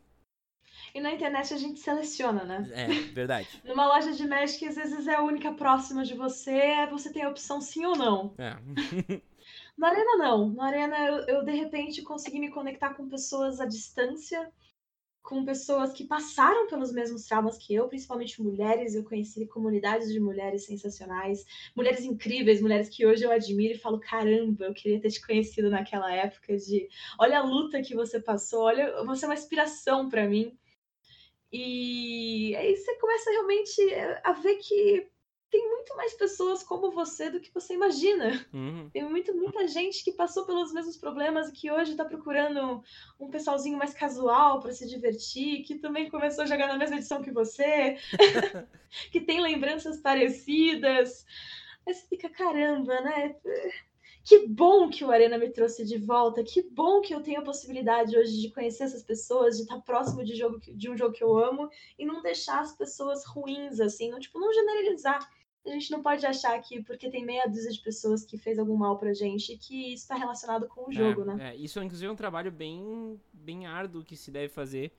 [0.94, 2.70] E na internet a gente seleciona, né?
[2.72, 3.48] É, verdade.
[3.66, 7.30] Numa loja de Magic, às vezes é a única próxima de você, você tem a
[7.30, 8.34] opção sim ou não.
[8.38, 8.58] É.
[9.78, 10.50] Na Arena, não.
[10.50, 14.52] Na Arena, eu, eu, de repente consegui me conectar com pessoas à distância
[15.28, 18.96] com pessoas que passaram pelos mesmos traumas que eu, principalmente mulheres.
[18.96, 24.00] Eu conheci comunidades de mulheres sensacionais, mulheres incríveis, mulheres que hoje eu admiro e falo:
[24.00, 26.56] caramba, eu queria ter te conhecido naquela época.
[26.56, 26.88] De
[27.20, 30.58] olha a luta que você passou, olha, você é uma inspiração para mim.
[31.52, 33.82] E aí você começa realmente
[34.24, 35.10] a ver que
[35.50, 38.46] tem muito mais pessoas como você do que você imagina.
[38.54, 38.90] Uhum.
[38.92, 42.84] Tem muito, muita gente que passou pelos mesmos problemas e que hoje está procurando
[43.20, 47.22] um pessoalzinho mais casual para se divertir, que também começou a jogar na mesma edição
[47.22, 47.98] que você,
[49.12, 51.26] que tem lembranças parecidas.
[51.86, 53.36] Aí você fica, caramba, né?
[54.28, 57.46] Que bom que o Arena me trouxe de volta, que bom que eu tenho a
[57.46, 61.24] possibilidade hoje de conhecer essas pessoas, de estar próximo de, jogo, de um jogo que
[61.24, 65.26] eu amo e não deixar as pessoas ruins, assim, não, tipo, não generalizar.
[65.67, 68.75] A gente não pode achar que porque tem meia dúzia de pessoas que fez algum
[68.75, 71.49] mal pra gente, que isso está relacionado com o jogo, é, né?
[71.51, 74.91] É, isso, inclusive, é um trabalho bem, bem árduo que se deve fazer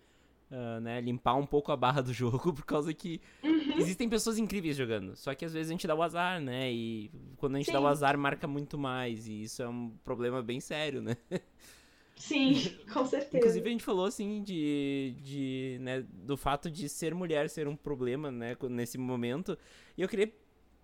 [0.50, 3.78] uh, né, limpar um pouco a barra do jogo, por causa que uhum.
[3.78, 5.16] existem pessoas incríveis jogando.
[5.16, 6.70] Só que às vezes a gente dá o azar, né?
[6.72, 7.72] E quando a gente Sim.
[7.72, 9.28] dá o azar, marca muito mais.
[9.28, 11.16] E isso é um problema bem sério, né?
[12.16, 12.54] Sim,
[12.92, 13.36] com certeza.
[13.38, 17.76] Inclusive a gente falou assim de, de né, do fato de ser mulher ser um
[17.76, 19.56] problema, né, nesse momento.
[19.96, 20.32] E eu queria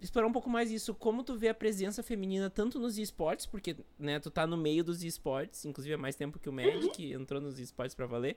[0.01, 3.77] explorar um pouco mais isso, como tu vê a presença feminina tanto nos esportes, porque,
[3.99, 7.23] né, tu tá no meio dos esportes, inclusive há mais tempo que o Magic uhum.
[7.23, 8.37] entrou nos esportes para valer.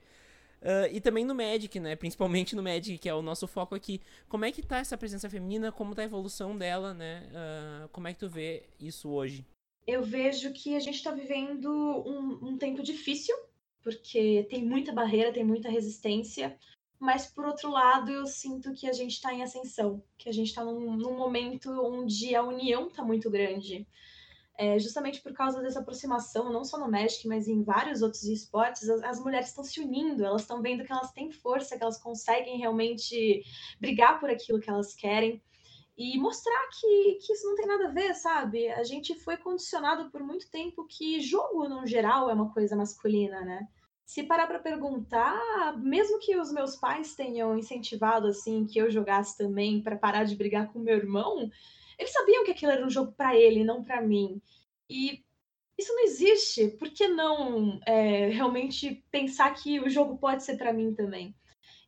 [0.62, 1.96] Uh, e também no Magic, né?
[1.96, 4.02] Principalmente no Magic, que é o nosso foco aqui.
[4.28, 5.72] Como é que tá essa presença feminina?
[5.72, 7.30] Como tá a evolução dela, né?
[7.30, 9.46] Uh, como é que tu vê isso hoje?
[9.86, 13.36] Eu vejo que a gente está vivendo um, um, tempo difícil,
[13.82, 16.58] porque tem muita barreira, tem muita resistência.
[17.00, 20.48] Mas, por outro lado, eu sinto que a gente está em ascensão, que a gente
[20.48, 23.88] está num, num momento onde a união está muito grande
[24.58, 28.90] é, justamente por causa dessa aproximação, não só no Magic, mas em vários outros esportes,
[28.90, 32.02] as, as mulheres estão se unindo, elas estão vendo que elas têm força, que elas
[32.02, 33.44] conseguem realmente
[33.80, 35.42] brigar por aquilo que elas querem
[35.96, 38.68] e mostrar que, que isso não tem nada a ver, sabe?
[38.70, 43.42] A gente foi condicionado por muito tempo que jogo, no geral, é uma coisa masculina,
[43.42, 43.68] né?
[44.08, 49.38] Se parar para perguntar, mesmo que os meus pais tenham incentivado assim que eu jogasse
[49.38, 51.52] também para parar de brigar com meu irmão,
[52.00, 54.42] eles sabiam que aquilo era um jogo para ele, não para mim.
[54.90, 55.26] E
[55.78, 56.70] isso não existe.
[56.70, 61.36] Por que não é, realmente pensar que o jogo pode ser para mim também?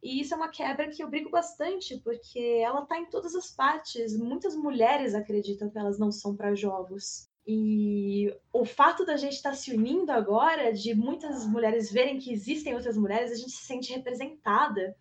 [0.04, 3.50] E isso é uma quebra que eu brigo bastante, porque ela tá em todas as
[3.52, 4.18] partes.
[4.18, 7.29] Muitas mulheres acreditam que elas não são para jogos.
[7.52, 12.32] E o fato da gente estar tá se unindo agora, de muitas mulheres verem que
[12.32, 14.96] existem outras mulheres, a gente se sente representada.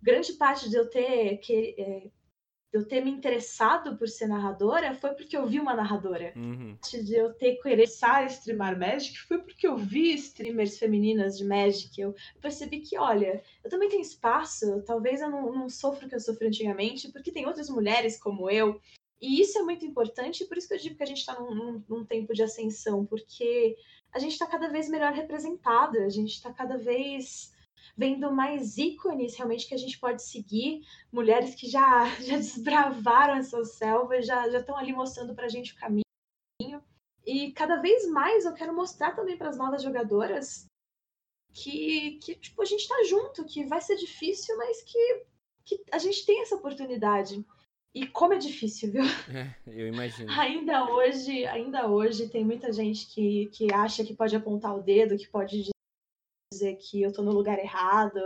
[0.00, 2.08] Grande parte de eu ter que, é,
[2.72, 6.32] eu ter me interessado por ser narradora foi porque eu vi uma narradora.
[6.36, 6.78] Uhum.
[6.84, 12.00] De eu ter começar a streamar Magic foi porque eu vi streamers femininas de Magic.
[12.00, 16.14] Eu percebi que, olha, eu também tenho espaço, talvez eu não, não sofro o que
[16.14, 18.80] eu sofri antigamente, porque tem outras mulheres como eu.
[19.20, 21.54] E isso é muito importante, por isso que eu digo que a gente está num,
[21.54, 23.76] num, num tempo de ascensão, porque
[24.12, 27.52] a gente está cada vez melhor representada, a gente está cada vez
[27.96, 33.72] vendo mais ícones realmente que a gente pode seguir, mulheres que já, já desbravaram essas
[33.72, 36.04] selvas, já, já estão ali mostrando para a gente o caminho.
[37.26, 40.66] E cada vez mais eu quero mostrar também para as novas jogadoras
[41.52, 45.26] que, que tipo, a gente está junto, que vai ser difícil, mas que,
[45.64, 47.44] que a gente tem essa oportunidade.
[47.94, 49.02] E como é difícil, viu?
[49.28, 50.30] É, eu imagino.
[50.32, 55.16] Ainda hoje, ainda hoje tem muita gente que, que acha que pode apontar o dedo,
[55.16, 55.70] que pode
[56.52, 58.20] dizer que eu tô no lugar errado,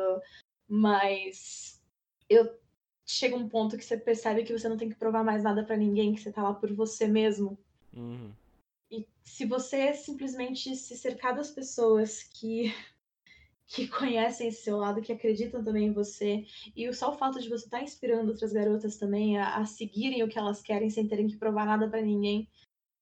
[0.69, 1.81] mas
[2.29, 2.59] eu
[3.07, 5.77] chega um ponto que você percebe que você não tem que provar mais nada para
[5.77, 7.59] ninguém, que você tá lá por você mesmo.
[7.95, 8.33] Uhum.
[8.91, 12.75] E se você simplesmente se cercar das pessoas que
[13.67, 16.45] que conhecem esse seu lado, que acreditam também em você,
[16.77, 20.23] e só o fato de você estar tá inspirando outras garotas também a, a seguirem
[20.23, 22.49] o que elas querem sem terem que provar nada para ninguém,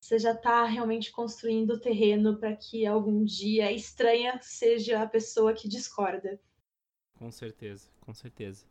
[0.01, 5.53] você já está realmente construindo o terreno para que algum dia estranha seja a pessoa
[5.53, 6.40] que discorda.
[7.18, 8.64] Com certeza, com certeza.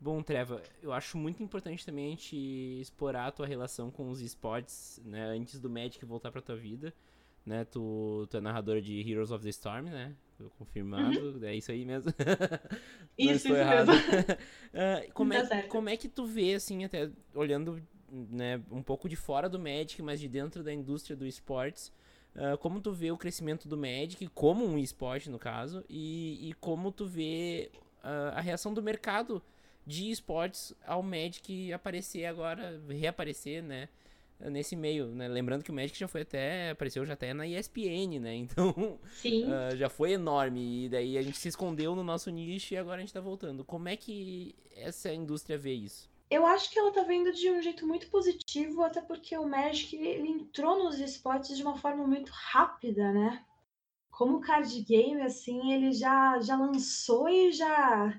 [0.00, 2.34] Bom, Treva, eu acho muito importante também a gente
[2.80, 6.92] explorar a tua relação com os esportes, né, antes do Magic voltar pra tua vida,
[7.46, 10.16] né, tu, tu é narradora de Heroes of the Storm, né,
[10.58, 11.44] confirmado, uhum.
[11.44, 12.12] é isso aí mesmo.
[13.18, 13.92] isso, isso errado.
[13.92, 14.08] mesmo.
[14.12, 19.16] uh, como, é, como é que tu vê, assim, até olhando né, um pouco de
[19.16, 21.92] fora do Magic, mas de dentro da indústria do esportes.
[22.34, 26.52] Uh, como tu vê o crescimento do Magic como um esporte, no caso, e, e
[26.54, 27.70] como tu vê
[28.02, 29.42] uh, a reação do mercado
[29.86, 33.88] de esportes ao Magic aparecer agora, reaparecer, né?
[34.40, 35.28] Nesse meio, né?
[35.28, 36.70] Lembrando que o Magic já foi até.
[36.70, 38.34] apareceu já até na ESPN, né?
[38.42, 38.70] Então.
[38.70, 40.86] Uh, já foi enorme.
[40.86, 43.64] E daí a gente se escondeu no nosso nicho e agora a gente tá voltando.
[43.64, 46.10] Como é que essa indústria vê isso?
[46.32, 49.94] Eu acho que ela tá vendo de um jeito muito positivo, até porque o Magic
[49.94, 53.44] ele entrou nos esportes de uma forma muito rápida, né?
[54.10, 58.18] Como card game, assim, ele já, já lançou e já,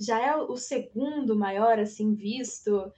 [0.00, 2.90] já é o segundo maior, assim, visto.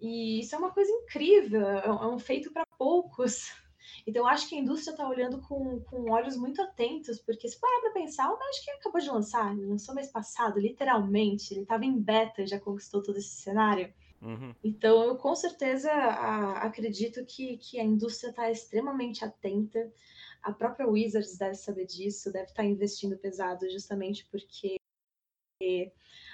[0.00, 3.50] E isso é uma coisa incrível, é um é feito para poucos.
[4.06, 7.58] Então, eu acho que a indústria está olhando com, com olhos muito atentos, porque se
[7.58, 11.98] parar para pensar, o Magic acabou de lançar, lançou mês passado, literalmente, ele estava em
[11.98, 13.92] beta, já conquistou todo esse cenário.
[14.22, 14.54] Uhum.
[14.62, 19.92] Então, eu com certeza a, acredito que, que a indústria está extremamente atenta.
[20.42, 24.75] A própria Wizards deve saber disso, deve estar tá investindo pesado, justamente porque,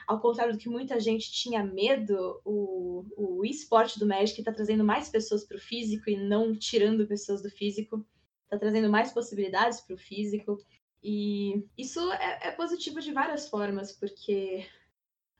[0.07, 4.85] ao contrário do que muita gente tinha medo, o, o esporte do Magic está trazendo
[4.85, 8.05] mais pessoas para o físico e não tirando pessoas do físico.
[8.45, 10.59] Está trazendo mais possibilidades para o físico.
[11.03, 14.67] E isso é, é positivo de várias formas, porque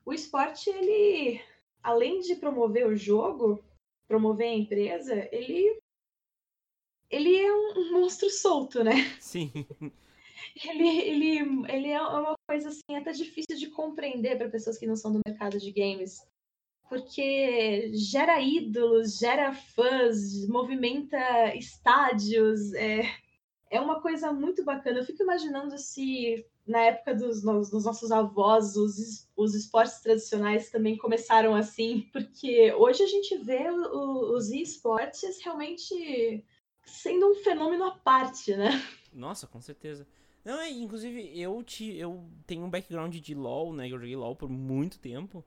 [0.05, 1.41] o esporte, ele,
[1.83, 3.63] além de promover o jogo,
[4.09, 5.81] promover a empresa, ele
[7.11, 8.93] ele é um monstro solto, né?
[9.21, 9.53] Sim.
[10.65, 14.97] Ele, ele, ele é uma coisa assim até difícil de compreender para pessoas que não
[14.97, 16.25] são do mercado de games.
[16.89, 23.03] Porque gera ídolos, gera fãs, movimenta estádios, é,
[23.71, 24.99] é uma coisa muito bacana.
[24.99, 30.97] Eu fico imaginando se na época dos, dos nossos avós, os, os esportes tradicionais também
[30.97, 36.45] começaram assim, porque hoje a gente vê o, os esportes realmente
[36.85, 38.71] sendo um fenômeno à parte, né?
[39.13, 40.07] Nossa, com certeza.
[40.45, 43.87] Não, é, inclusive, eu, te, eu tenho um background de LoL, né?
[43.87, 45.45] Eu joguei LoL por muito tempo.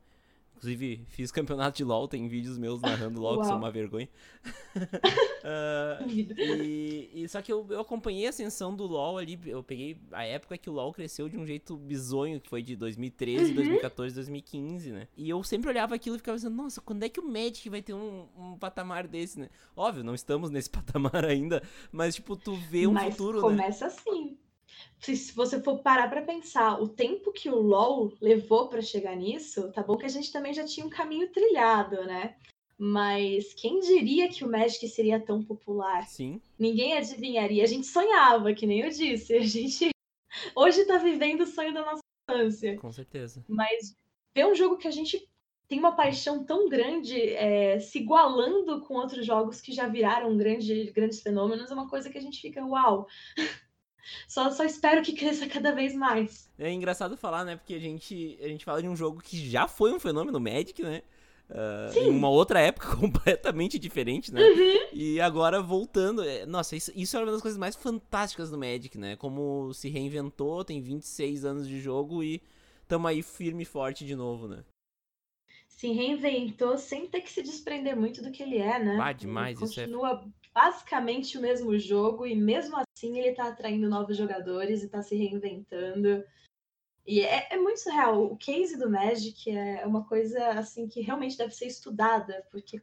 [0.56, 3.42] Inclusive, fiz campeonato de LoL, tem vídeos meus narrando LoL, Uau.
[3.42, 4.08] que são uma vergonha.
[4.76, 9.98] uh, e, e, só que eu, eu acompanhei a ascensão do LoL ali, eu peguei
[10.14, 13.56] a época que o LoL cresceu de um jeito bizonho, que foi de 2013, uhum.
[13.56, 15.08] 2014, 2015, né?
[15.18, 17.82] E eu sempre olhava aquilo e ficava pensando, nossa, quando é que o Magic vai
[17.82, 19.50] ter um, um patamar desse, né?
[19.76, 23.92] Óbvio, não estamos nesse patamar ainda, mas tipo, tu vê um mas futuro, começa né?
[23.92, 24.38] Começa assim
[25.00, 29.72] se você for parar para pensar o tempo que o LoL levou para chegar nisso,
[29.72, 32.36] tá bom que a gente também já tinha um caminho trilhado, né?
[32.78, 36.04] Mas quem diria que o Magic seria tão popular?
[36.08, 36.42] Sim.
[36.60, 37.64] Ninguém adivinharia.
[37.64, 39.34] A gente sonhava, que nem eu disse.
[39.34, 39.90] A gente
[40.56, 42.78] hoje tá vivendo o sonho da nossa infância.
[42.78, 43.46] Com certeza.
[43.48, 43.96] Mas
[44.36, 45.26] ver um jogo que a gente
[45.68, 50.92] tem uma paixão tão grande, é, se igualando com outros jogos que já viraram grande,
[50.92, 53.08] grandes fenômenos, é uma coisa que a gente fica, uau!
[54.28, 56.50] Só, só espero que cresça cada vez mais.
[56.58, 57.56] É engraçado falar, né?
[57.56, 60.82] Porque a gente, a gente fala de um jogo que já foi um fenômeno Magic,
[60.82, 61.02] né?
[61.48, 64.42] Uh, em uma outra época completamente diferente, né?
[64.42, 64.88] Uhum.
[64.94, 66.24] E agora voltando.
[66.24, 69.16] É, nossa, isso, isso é uma das coisas mais fantásticas do Magic, né?
[69.16, 72.42] Como se reinventou, tem 26 anos de jogo e
[72.88, 74.64] tamo aí firme e forte de novo, né?
[75.68, 78.98] Se reinventou sem ter que se desprender muito do que ele é, né?
[79.00, 79.88] Ah, demais, ele isso é.
[80.56, 85.14] Basicamente o mesmo jogo e mesmo assim ele tá atraindo novos jogadores e tá se
[85.14, 86.24] reinventando.
[87.06, 88.24] E é, é, muito surreal.
[88.24, 92.82] O case do Magic é uma coisa assim que realmente deve ser estudada, porque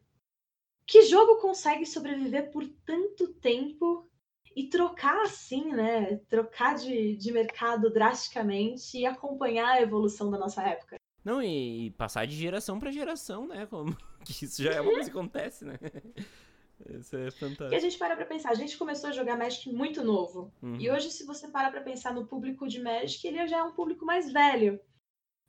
[0.87, 4.07] que jogo consegue sobreviver por tanto tempo
[4.55, 6.17] e trocar assim, né?
[6.29, 10.97] Trocar de, de mercado drasticamente e acompanhar a evolução da nossa época.
[11.25, 13.65] Não, e, passar de geração para geração, né?
[13.67, 13.97] Como
[14.29, 15.79] isso já é uma coisa que acontece, né?
[16.89, 17.73] Isso é fantástico.
[17.73, 20.53] E a gente para pra pensar, a gente começou a jogar Magic muito novo.
[20.63, 20.77] Uhum.
[20.77, 23.73] E hoje, se você parar pra pensar no público de Magic, ele já é um
[23.73, 24.81] público mais velho.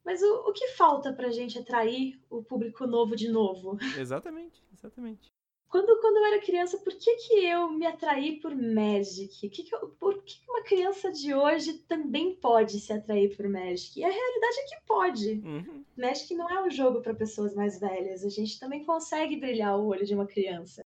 [0.04, 3.78] Mas o, o que falta pra gente atrair o público novo de novo?
[3.98, 5.32] Exatamente, exatamente.
[5.70, 9.50] Quando, quando eu era criança, por que, que eu me atraí por Magic?
[9.50, 14.00] Que que eu, por que uma criança de hoje também pode se atrair por Magic?
[14.00, 15.32] E a realidade é que pode.
[15.44, 15.84] Uhum.
[15.98, 18.24] Magic não é um jogo para pessoas mais velhas.
[18.24, 20.84] A gente também consegue brilhar o olho de uma criança.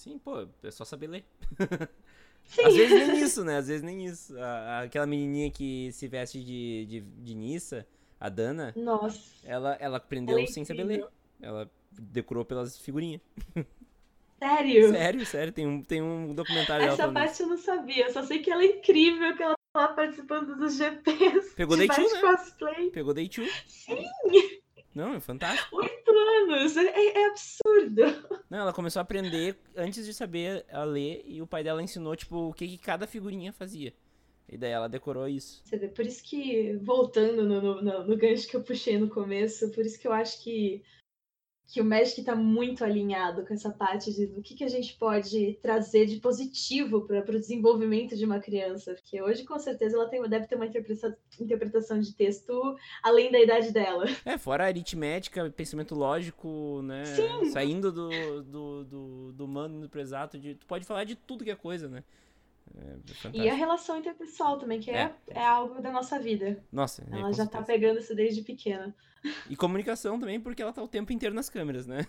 [0.00, 1.24] Sim, pô, é só saber ler.
[2.42, 2.62] Sim.
[2.64, 3.58] Às vezes nem isso, né?
[3.58, 4.34] Às vezes nem isso.
[4.38, 7.86] A, aquela menininha que se veste de, de, de Nissa,
[8.18, 8.72] a Dana.
[8.74, 9.20] Nossa.
[9.44, 11.06] Ela, ela aprendeu ela é sem saber ler.
[11.38, 13.20] Ela decorou pelas figurinhas.
[14.42, 14.88] Sério?
[14.88, 15.52] Sério, sério.
[15.52, 18.06] Tem um, tem um documentário Essa dela parte eu não sabia.
[18.06, 21.52] Eu só sei que ela é incrível, que ela tá lá participando dos GPs.
[21.54, 22.20] Pegou Day 2, né?
[22.22, 22.90] Cosplay.
[22.90, 23.64] Pegou Day 2.
[23.66, 24.02] Sim!
[24.94, 25.76] Não, é fantástico.
[25.76, 26.76] Oito anos!
[26.76, 28.02] É, é, absurdo!
[28.50, 32.16] Não, ela começou a aprender antes de saber a ler e o pai dela ensinou,
[32.16, 33.94] tipo, o que, que cada figurinha fazia.
[34.48, 35.62] E daí ela decorou isso.
[35.64, 39.70] Você vê, por isso que, voltando no, no, no gancho que eu puxei no começo,
[39.70, 40.82] por isso que eu acho que
[41.72, 44.96] que o Magic está muito alinhado com essa parte de do que, que a gente
[44.96, 48.94] pode trazer de positivo para o desenvolvimento de uma criança.
[48.94, 53.40] Porque hoje, com certeza, ela tem, deve ter uma interpretação, interpretação de texto além da
[53.40, 54.04] idade dela.
[54.24, 57.04] É, fora aritmética, pensamento lógico, né?
[57.04, 57.50] Sim.
[57.50, 60.38] Saindo do, do, do, do humano pro exato.
[60.38, 62.04] De, tu pode falar de tudo que é coisa, né?
[62.76, 66.62] É, e a relação interpessoal também, que é, é, é algo da nossa vida.
[66.70, 68.94] Nossa, é, ela já tá pegando isso desde pequena.
[69.48, 72.06] E comunicação também, porque ela tá o tempo inteiro nas câmeras, né?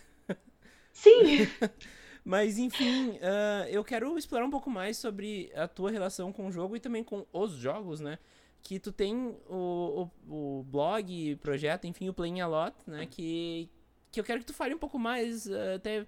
[0.93, 1.47] Sim!
[2.23, 6.51] Mas enfim, uh, eu quero explorar um pouco mais sobre a tua relação com o
[6.51, 8.19] jogo e também com os jogos, né?
[8.61, 13.07] Que tu tem o, o, o blog, projeto, enfim, o Playing a Lot, né?
[13.07, 13.71] Que,
[14.11, 16.05] que eu quero que tu fale um pouco mais, uh, até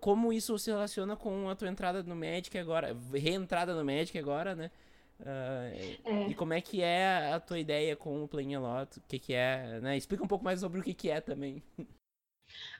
[0.00, 4.54] como isso se relaciona com a tua entrada no Magic agora, reentrada no Magic agora,
[4.54, 4.70] né?
[5.20, 6.28] Uh, é.
[6.28, 8.98] E como é que é a tua ideia com o Playing a Lot?
[8.98, 9.96] O que, que é, né?
[9.96, 11.62] Explica um pouco mais sobre o que, que é também.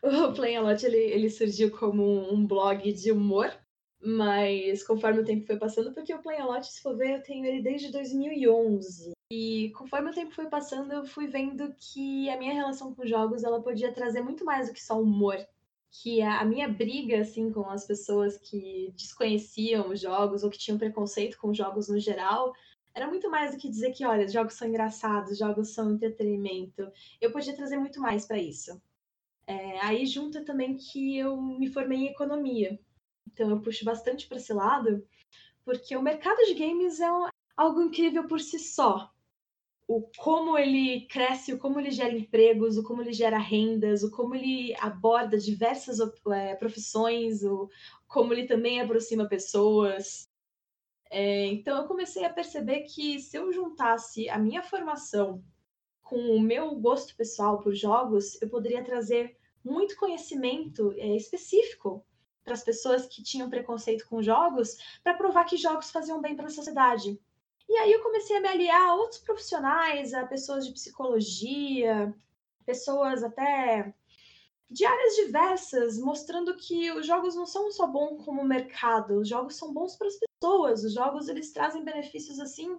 [0.02, 3.52] O Playing a Lot, ele, ele surgiu como um blog de humor,
[4.00, 7.22] mas conforme o tempo foi passando, porque o Play a Lot, se for ver, eu
[7.22, 9.12] tenho ele desde 2011.
[9.30, 13.44] E conforme o tempo foi passando, eu fui vendo que a minha relação com jogos,
[13.44, 15.36] ela podia trazer muito mais do que só humor.
[15.90, 20.78] Que a minha briga, assim, com as pessoas que desconheciam os jogos ou que tinham
[20.78, 22.52] preconceito com jogos no geral,
[22.94, 26.90] era muito mais do que dizer que, olha, jogos são engraçados, jogos são entretenimento.
[27.20, 28.80] Eu podia trazer muito mais para isso.
[29.46, 32.78] É, aí junta também que eu me formei em economia.
[33.26, 35.06] Então eu puxo bastante para esse lado,
[35.64, 39.10] porque o mercado de games é um, algo incrível por si só.
[39.88, 44.10] O como ele cresce, o como ele gera empregos, o como ele gera rendas, o
[44.10, 45.98] como ele aborda diversas
[46.30, 47.68] é, profissões, o
[48.06, 50.28] como ele também aproxima pessoas.
[51.10, 55.42] É, então eu comecei a perceber que se eu juntasse a minha formação
[56.02, 62.04] com o meu gosto pessoal por jogos, eu poderia trazer muito conhecimento é, específico
[62.44, 66.46] para as pessoas que tinham preconceito com jogos, para provar que jogos faziam bem para
[66.46, 67.20] a sociedade.
[67.68, 72.14] E aí eu comecei a me aliar a outros profissionais, a pessoas de psicologia,
[72.64, 73.94] pessoas até
[74.70, 79.56] de áreas diversas, mostrando que os jogos não são só bons como mercado, os jogos
[79.56, 82.78] são bons para as pessoas, os jogos eles trazem benefícios assim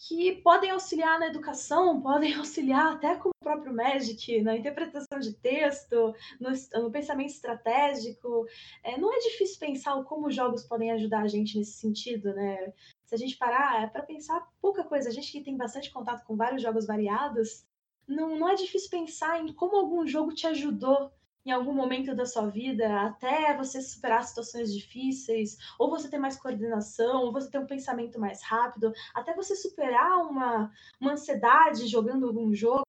[0.00, 5.34] que podem auxiliar na educação, podem auxiliar até com o próprio Magic, na interpretação de
[5.34, 6.50] texto, no,
[6.82, 8.46] no pensamento estratégico.
[8.82, 12.72] É, não é difícil pensar como jogos podem ajudar a gente nesse sentido, né?
[13.04, 16.24] Se a gente parar é para pensar pouca coisa, a gente que tem bastante contato
[16.24, 17.66] com vários jogos variados,
[18.06, 21.12] não, não é difícil pensar em como algum jogo te ajudou
[21.44, 26.36] em algum momento da sua vida, até você superar situações difíceis, ou você ter mais
[26.36, 30.70] coordenação, ou você ter um pensamento mais rápido, até você superar uma,
[31.00, 32.84] uma ansiedade jogando algum jogo.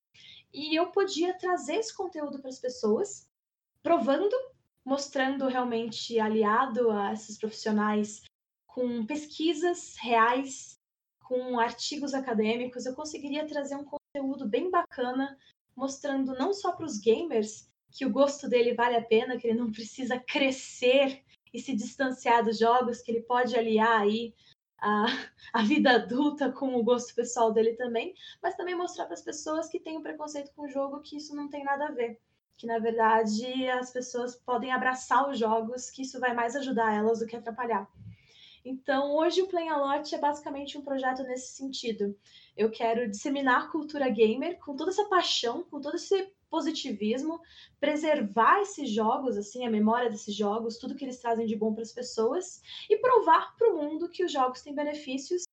[0.54, 3.26] E eu podia trazer esse conteúdo para as pessoas,
[3.82, 4.36] provando,
[4.84, 8.22] mostrando realmente aliado a esses profissionais
[8.68, 10.78] com pesquisas reais,
[11.24, 15.38] com artigos acadêmicos, eu conseguiria trazer um conteúdo bem bacana,
[15.76, 19.60] mostrando não só para os gamers que o gosto dele vale a pena, que ele
[19.60, 21.22] não precisa crescer
[21.54, 24.34] e se distanciar dos jogos, que ele pode aliar aí
[24.80, 25.06] a,
[25.54, 29.68] a vida adulta com o gosto pessoal dele também, mas também mostrar para as pessoas
[29.68, 32.20] que têm um preconceito com o jogo que isso não tem nada a ver.
[32.58, 37.20] Que na verdade as pessoas podem abraçar os jogos, que isso vai mais ajudar elas
[37.20, 37.88] do que atrapalhar.
[38.64, 42.16] Então, hoje o Play Lot é basicamente um projeto nesse sentido.
[42.56, 47.40] Eu quero disseminar cultura gamer com toda essa paixão, com todo esse positivismo,
[47.80, 51.82] preservar esses jogos, assim, a memória desses jogos, tudo que eles trazem de bom para
[51.82, 55.44] as pessoas e provar para o mundo que os jogos têm benefícios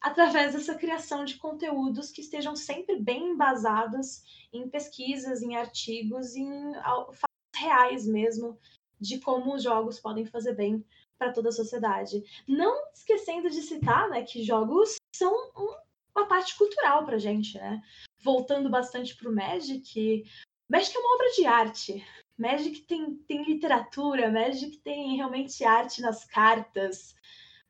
[0.00, 6.74] através dessa criação de conteúdos que estejam sempre bem embasados em pesquisas, em artigos, em
[6.74, 8.58] fatos reais mesmo
[9.00, 10.84] de como os jogos podem fazer bem
[11.16, 12.20] para toda a sociedade.
[12.48, 15.76] Não esquecendo de citar, né, que jogos são um,
[16.16, 17.80] uma parte cultural para gente, né?
[18.22, 20.24] Voltando bastante para o Magic,
[20.72, 22.06] Magic é uma obra de arte.
[22.38, 27.14] Magic tem, tem literatura, Magic tem realmente arte nas cartas.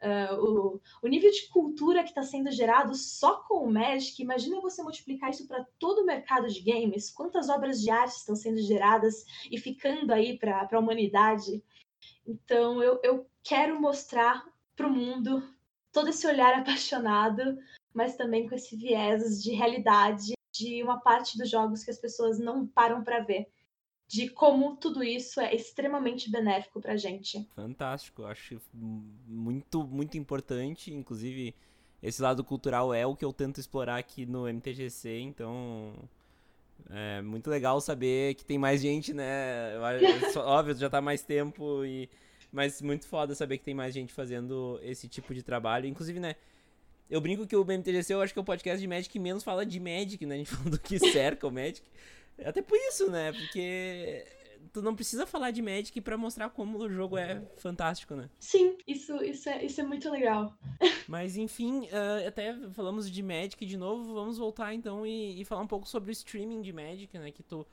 [0.01, 4.61] Uh, o, o nível de cultura que está sendo gerado só com o Magic, imagina
[4.61, 8.63] você multiplicar isso para todo o mercado de games, quantas obras de arte estão sendo
[8.63, 11.63] geradas e ficando aí para a humanidade.
[12.25, 14.45] Então eu, eu quero mostrar
[14.77, 15.43] para o mundo
[15.93, 17.59] todo esse olhar apaixonado,
[17.93, 22.39] mas também com esse viés de realidade de uma parte dos jogos que as pessoas
[22.39, 23.49] não param para ver.
[24.07, 27.49] De como tudo isso é extremamente benéfico pra gente.
[27.55, 30.93] Fantástico, acho muito, muito importante.
[30.93, 31.55] Inclusive,
[32.03, 35.95] esse lado cultural é o que eu tento explorar aqui no MTGC, então
[36.91, 39.73] é muito legal saber que tem mais gente, né?
[40.37, 42.09] Óbvio, já tá mais tempo e
[42.53, 45.87] mas muito foda saber que tem mais gente fazendo esse tipo de trabalho.
[45.87, 46.37] Inclusive, né,
[47.13, 49.45] eu brinco que o BMTGC eu acho que é o podcast de Magic que menos
[49.45, 50.37] fala de Magic, né?
[50.37, 51.83] A gente fala do que cerca o Magic.
[52.43, 53.31] Até por isso, né?
[53.33, 54.25] Porque
[54.73, 58.31] tu não precisa falar de Magic para mostrar como o jogo é fantástico, né?
[58.39, 60.57] Sim, isso, isso, é, isso é muito legal.
[61.07, 65.61] Mas enfim, uh, até falamos de Magic de novo, vamos voltar então e, e, falar
[65.61, 67.31] um pouco sobre o streaming de Magic, né?
[67.31, 67.67] Que tu,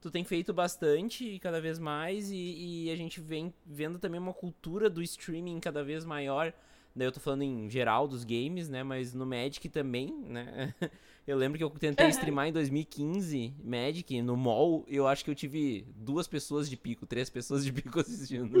[0.00, 4.32] tu tem feito bastante cada vez mais e, e a gente vem vendo também uma
[4.32, 6.54] cultura do streaming cada vez maior
[6.96, 8.82] Daí eu tô falando em geral dos games, né?
[8.82, 10.74] Mas no Magic também, né?
[11.26, 14.84] Eu lembro que eu tentei streamar em 2015 Magic no mall.
[14.86, 18.56] Eu acho que eu tive duas pessoas de pico, três pessoas de pico assistindo.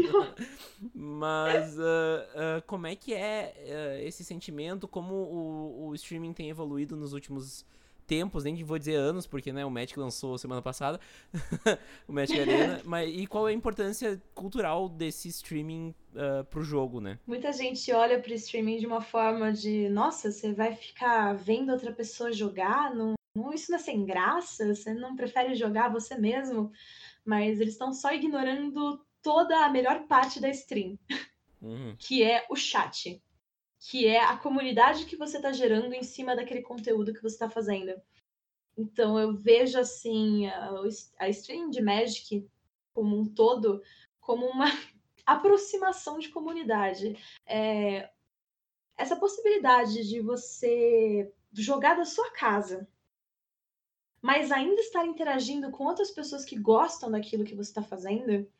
[0.92, 3.54] Mas uh, uh, como é que é
[4.02, 4.88] uh, esse sentimento?
[4.88, 7.64] Como o, o streaming tem evoluído nos últimos
[8.06, 11.00] tempos, nem vou dizer anos, porque né, o Magic lançou semana passada,
[12.06, 17.00] o Magic Arena, mas e qual é a importância cultural desse streaming uh, pro jogo,
[17.00, 17.18] né?
[17.26, 21.92] Muita gente olha pro streaming de uma forma de, nossa, você vai ficar vendo outra
[21.92, 26.72] pessoa jogar, não, não isso não é sem graça, você não prefere jogar você mesmo,
[27.24, 30.96] mas eles estão só ignorando toda a melhor parte da stream,
[31.60, 31.96] uhum.
[31.98, 33.20] que é o chat
[33.78, 37.48] que é a comunidade que você está gerando em cima daquele conteúdo que você está
[37.48, 37.94] fazendo.
[38.76, 40.70] Então eu vejo assim a,
[41.18, 42.48] a stream de Magic
[42.92, 43.82] como um todo
[44.20, 44.66] como uma
[45.24, 47.16] aproximação de comunidade.
[47.46, 48.10] É,
[48.96, 52.88] essa possibilidade de você jogar da sua casa,
[54.20, 58.50] mas ainda estar interagindo com outras pessoas que gostam daquilo que você está fazendo,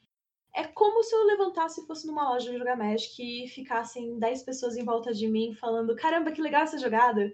[0.56, 4.42] é como se eu levantasse e fosse numa loja de jogar Magic e ficassem 10
[4.42, 7.30] pessoas em volta de mim falando: caramba, que legal essa jogada!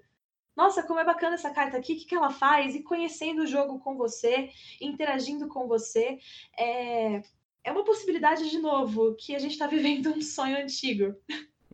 [0.57, 2.75] Nossa, como é bacana essa carta aqui, o que, que ela faz?
[2.75, 4.51] E conhecendo o jogo com você,
[4.81, 6.19] interagindo com você.
[6.59, 7.23] É,
[7.65, 11.15] é uma possibilidade, de novo, que a gente está vivendo um sonho antigo.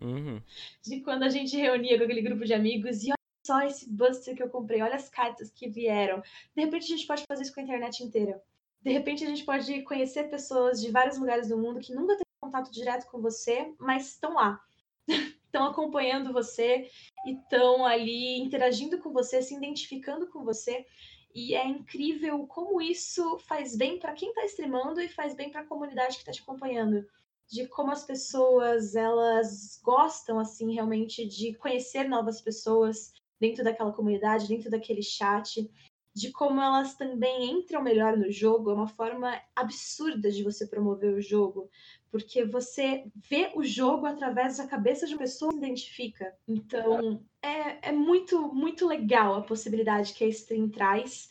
[0.00, 0.40] Uhum.
[0.84, 4.36] De quando a gente reunia com aquele grupo de amigos e olha só esse buster
[4.36, 6.22] que eu comprei, olha as cartas que vieram.
[6.54, 8.40] De repente a gente pode fazer isso com a internet inteira.
[8.82, 12.24] De repente, a gente pode conhecer pessoas de vários lugares do mundo que nunca têm
[12.40, 14.60] contato direto com você, mas estão lá.
[15.48, 16.90] Estão acompanhando você
[17.26, 20.86] estão ali interagindo com você, se identificando com você.
[21.34, 25.60] E é incrível como isso faz bem para quem está streamando e faz bem para
[25.60, 27.06] a comunidade que está te acompanhando.
[27.50, 34.48] De como as pessoas elas gostam assim realmente de conhecer novas pessoas dentro daquela comunidade,
[34.48, 35.70] dentro daquele chat
[36.18, 41.14] de como elas também entram melhor no jogo, é uma forma absurda de você promover
[41.14, 41.70] o jogo,
[42.10, 46.34] porque você vê o jogo através da cabeça de uma pessoa que se identifica.
[46.48, 51.30] Então, é, é muito, muito legal a possibilidade que a stream traz.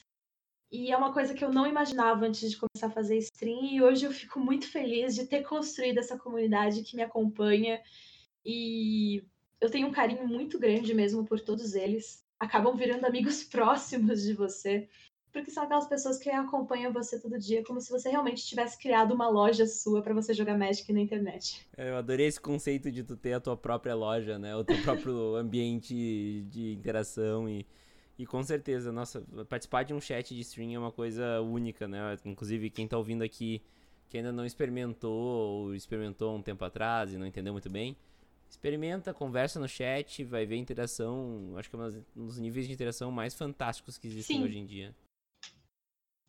[0.71, 3.81] E é uma coisa que eu não imaginava antes de começar a fazer stream, e
[3.81, 7.81] hoje eu fico muito feliz de ter construído essa comunidade que me acompanha.
[8.45, 9.21] E
[9.59, 14.33] eu tenho um carinho muito grande mesmo por todos eles acabam virando amigos próximos de
[14.33, 14.87] você,
[15.31, 19.13] porque são aquelas pessoas que acompanham você todo dia, como se você realmente tivesse criado
[19.13, 21.67] uma loja sua para você jogar Magic na internet.
[21.77, 24.55] É, eu adorei esse conceito de tu ter a tua própria loja, né?
[24.55, 27.65] O teu próprio ambiente de interação e
[28.19, 32.17] e com certeza, nossa, participar de um chat de stream é uma coisa única, né?
[32.25, 33.61] Inclusive, quem tá ouvindo aqui
[34.09, 37.95] que ainda não experimentou ou experimentou um tempo atrás e não entendeu muito bem,
[38.49, 41.53] Experimenta, conversa no chat, vai ver interação.
[41.57, 41.79] Acho que é
[42.15, 44.43] um dos níveis de interação mais fantásticos que existem Sim.
[44.43, 44.95] hoje em dia.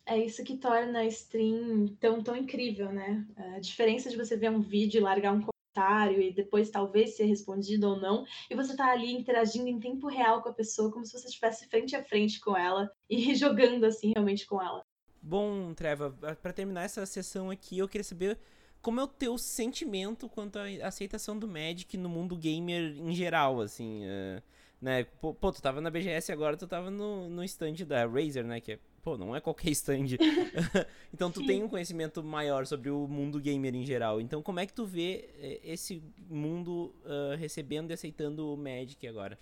[0.05, 3.25] É isso que torna a stream tão, tão incrível, né?
[3.55, 7.87] A diferença de você ver um vídeo, largar um comentário e depois talvez ser respondido
[7.87, 11.13] ou não, e você tá ali interagindo em tempo real com a pessoa, como se
[11.13, 14.83] você estivesse frente a frente com ela e jogando assim realmente com ela.
[15.21, 16.11] Bom, Treva,
[16.41, 18.39] para terminar essa sessão aqui, eu queria saber
[18.81, 23.61] como é o teu sentimento quanto à aceitação do Magic no mundo gamer em geral,
[23.61, 24.41] assim, uh,
[24.81, 25.03] né?
[25.03, 28.61] Pô, pô, tu tava na BGS agora, tu tava no, no stand da Razer, né?
[28.61, 30.17] Que é, pô, não é qualquer stand.
[31.13, 34.21] então tu tem um conhecimento maior sobre o mundo gamer em geral.
[34.21, 39.05] Então como é que tu vê eh, esse mundo uh, recebendo e aceitando o Magic
[39.07, 39.37] agora?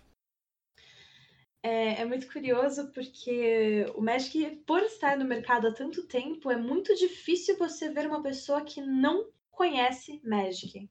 [1.64, 6.56] É, é, muito curioso porque o Magic, por estar no mercado há tanto tempo, é
[6.56, 10.90] muito difícil você ver uma pessoa que não conhece Magic.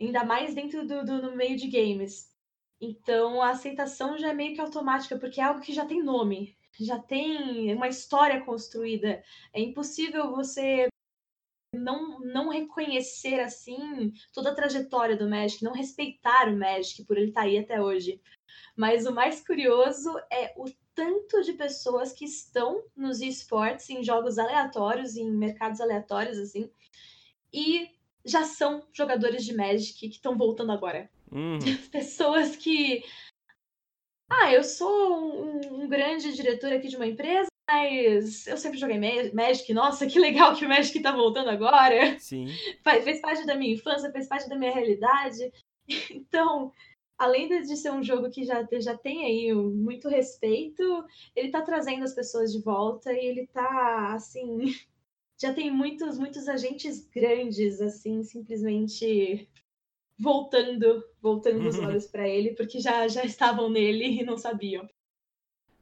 [0.00, 2.32] Ainda mais dentro do, do no meio de games.
[2.80, 6.56] Então a aceitação já é meio que automática, porque é algo que já tem nome,
[6.78, 9.22] já tem uma história construída.
[9.52, 10.88] É impossível você
[11.74, 17.28] não, não reconhecer assim toda a trajetória do Magic, não respeitar o Magic por ele
[17.28, 18.20] estar tá aí até hoje.
[18.76, 24.38] Mas o mais curioso é o tanto de pessoas que estão nos esportes, em jogos
[24.38, 26.70] aleatórios, em mercados aleatórios, assim,
[27.52, 27.88] e
[28.24, 31.10] já são jogadores de Magic que estão voltando agora.
[31.30, 31.58] Uhum.
[31.90, 33.02] Pessoas que.
[34.30, 39.00] Ah, eu sou um, um, grande diretor aqui de uma empresa, mas eu sempre joguei
[39.32, 39.72] Magic.
[39.72, 42.18] Nossa, que legal que o Magic tá voltando agora.
[42.18, 42.46] Sim.
[42.82, 45.52] Fez parte da minha infância, fez parte da minha realidade.
[46.10, 46.70] Então,
[47.18, 50.82] além de ser um jogo que já, já tem aí muito respeito,
[51.34, 54.58] ele tá trazendo as pessoas de volta e ele tá, assim,
[55.36, 59.48] já tem muitos, muitos agentes grandes, assim, simplesmente
[60.16, 64.88] voltando, voltando os olhos para ele, porque já, já estavam nele e não sabiam.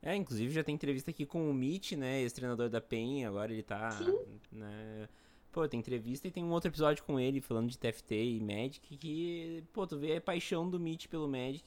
[0.03, 3.62] É, inclusive já tem entrevista aqui com o Mitch, né, ex-treinador da PEN, agora ele
[3.62, 4.41] tá, Sim.
[4.53, 5.09] né,
[5.57, 8.94] pô, tem entrevista e tem um outro episódio com ele falando de TFT e Magic
[8.98, 11.64] que, pô, tu vê a paixão do Mitch pelo Magic.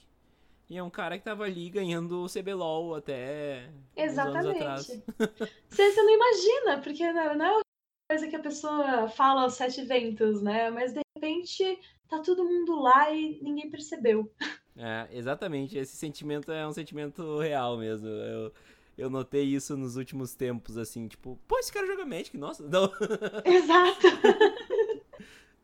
[0.69, 5.03] E é um cara que tava ali ganhando o CBLOL até Exatamente.
[5.67, 7.61] Você, você não imagina, porque não, é uma
[8.07, 10.69] coisa que a pessoa fala aos sete ventos, né?
[10.69, 14.31] Mas de repente tá todo mundo lá e ninguém percebeu.
[14.77, 15.75] É, exatamente.
[15.79, 18.07] Esse sentimento é um sentimento real mesmo.
[18.07, 18.53] Eu,
[18.99, 22.91] eu notei isso nos últimos tempos, assim, tipo, pô, esse cara joga Magic, nossa, não.
[23.45, 24.07] Exato.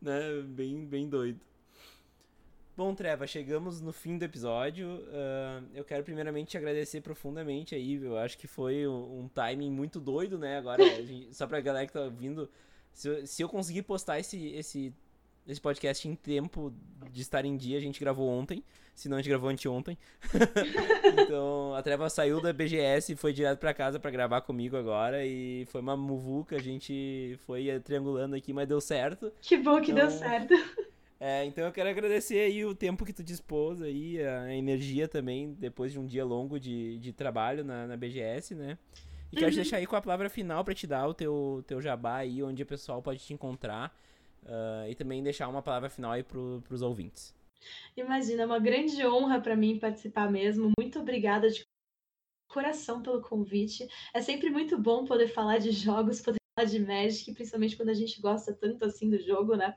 [0.02, 1.40] né, bem, bem doido.
[2.78, 4.88] Bom, Treva, chegamos no fim do episódio.
[4.88, 7.96] Uh, eu quero primeiramente te agradecer profundamente aí.
[7.96, 10.58] Eu acho que foi um, um timing muito doido, né?
[10.58, 12.50] Agora, gente, só pra galera que tá vindo,
[12.92, 14.94] se, se eu conseguir postar esse, esse
[15.48, 16.74] esse podcast em tempo
[17.12, 17.78] de estar em dia.
[17.78, 19.98] A gente gravou ontem, se não a gente gravou anteontem.
[21.22, 25.26] então a Treva saiu da BGS e foi direto para casa para gravar comigo agora.
[25.26, 29.32] E foi uma muvuca, a gente foi triangulando aqui, mas deu certo.
[29.42, 30.54] Que bom que então, deu certo.
[31.20, 35.54] É, então eu quero agradecer aí o tempo que tu dispôs aí, a energia também,
[35.54, 38.78] depois de um dia longo de, de trabalho na, na BGS, né?
[39.32, 39.52] E quero uhum.
[39.52, 42.44] te deixar aí com a palavra final para te dar o teu, teu jabá aí,
[42.44, 43.96] onde o pessoal pode te encontrar
[44.46, 47.34] uh, e também deixar uma palavra final aí para os ouvintes.
[47.98, 50.72] Imagina, é uma grande honra para mim participar mesmo.
[50.80, 51.66] Muito obrigada de
[52.48, 53.88] coração pelo convite.
[54.14, 57.94] É sempre muito bom poder falar de jogos, poder falar de Magic, principalmente quando a
[57.94, 59.76] gente gosta tanto assim do jogo, né?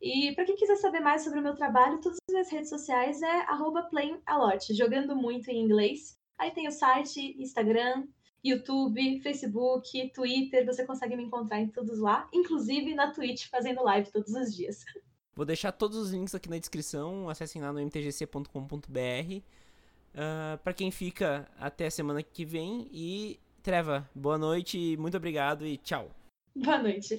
[0.00, 3.22] E para quem quiser saber mais sobre o meu trabalho, todas as minhas redes sociais
[3.22, 3.46] é
[3.90, 6.18] playingalot, jogando muito em inglês.
[6.38, 8.06] Aí tem o site, Instagram,
[8.48, 14.10] YouTube, Facebook, Twitter, você consegue me encontrar em todos lá, inclusive na Twitch fazendo live
[14.10, 14.84] todos os dias.
[15.34, 18.48] Vou deixar todos os links aqui na descrição, acessem lá no mtgc.com.br.
[18.48, 19.42] Uh,
[20.14, 25.66] ah, para quem fica até a semana que vem e Treva, boa noite, muito obrigado
[25.66, 26.08] e tchau.
[26.54, 27.18] Boa noite.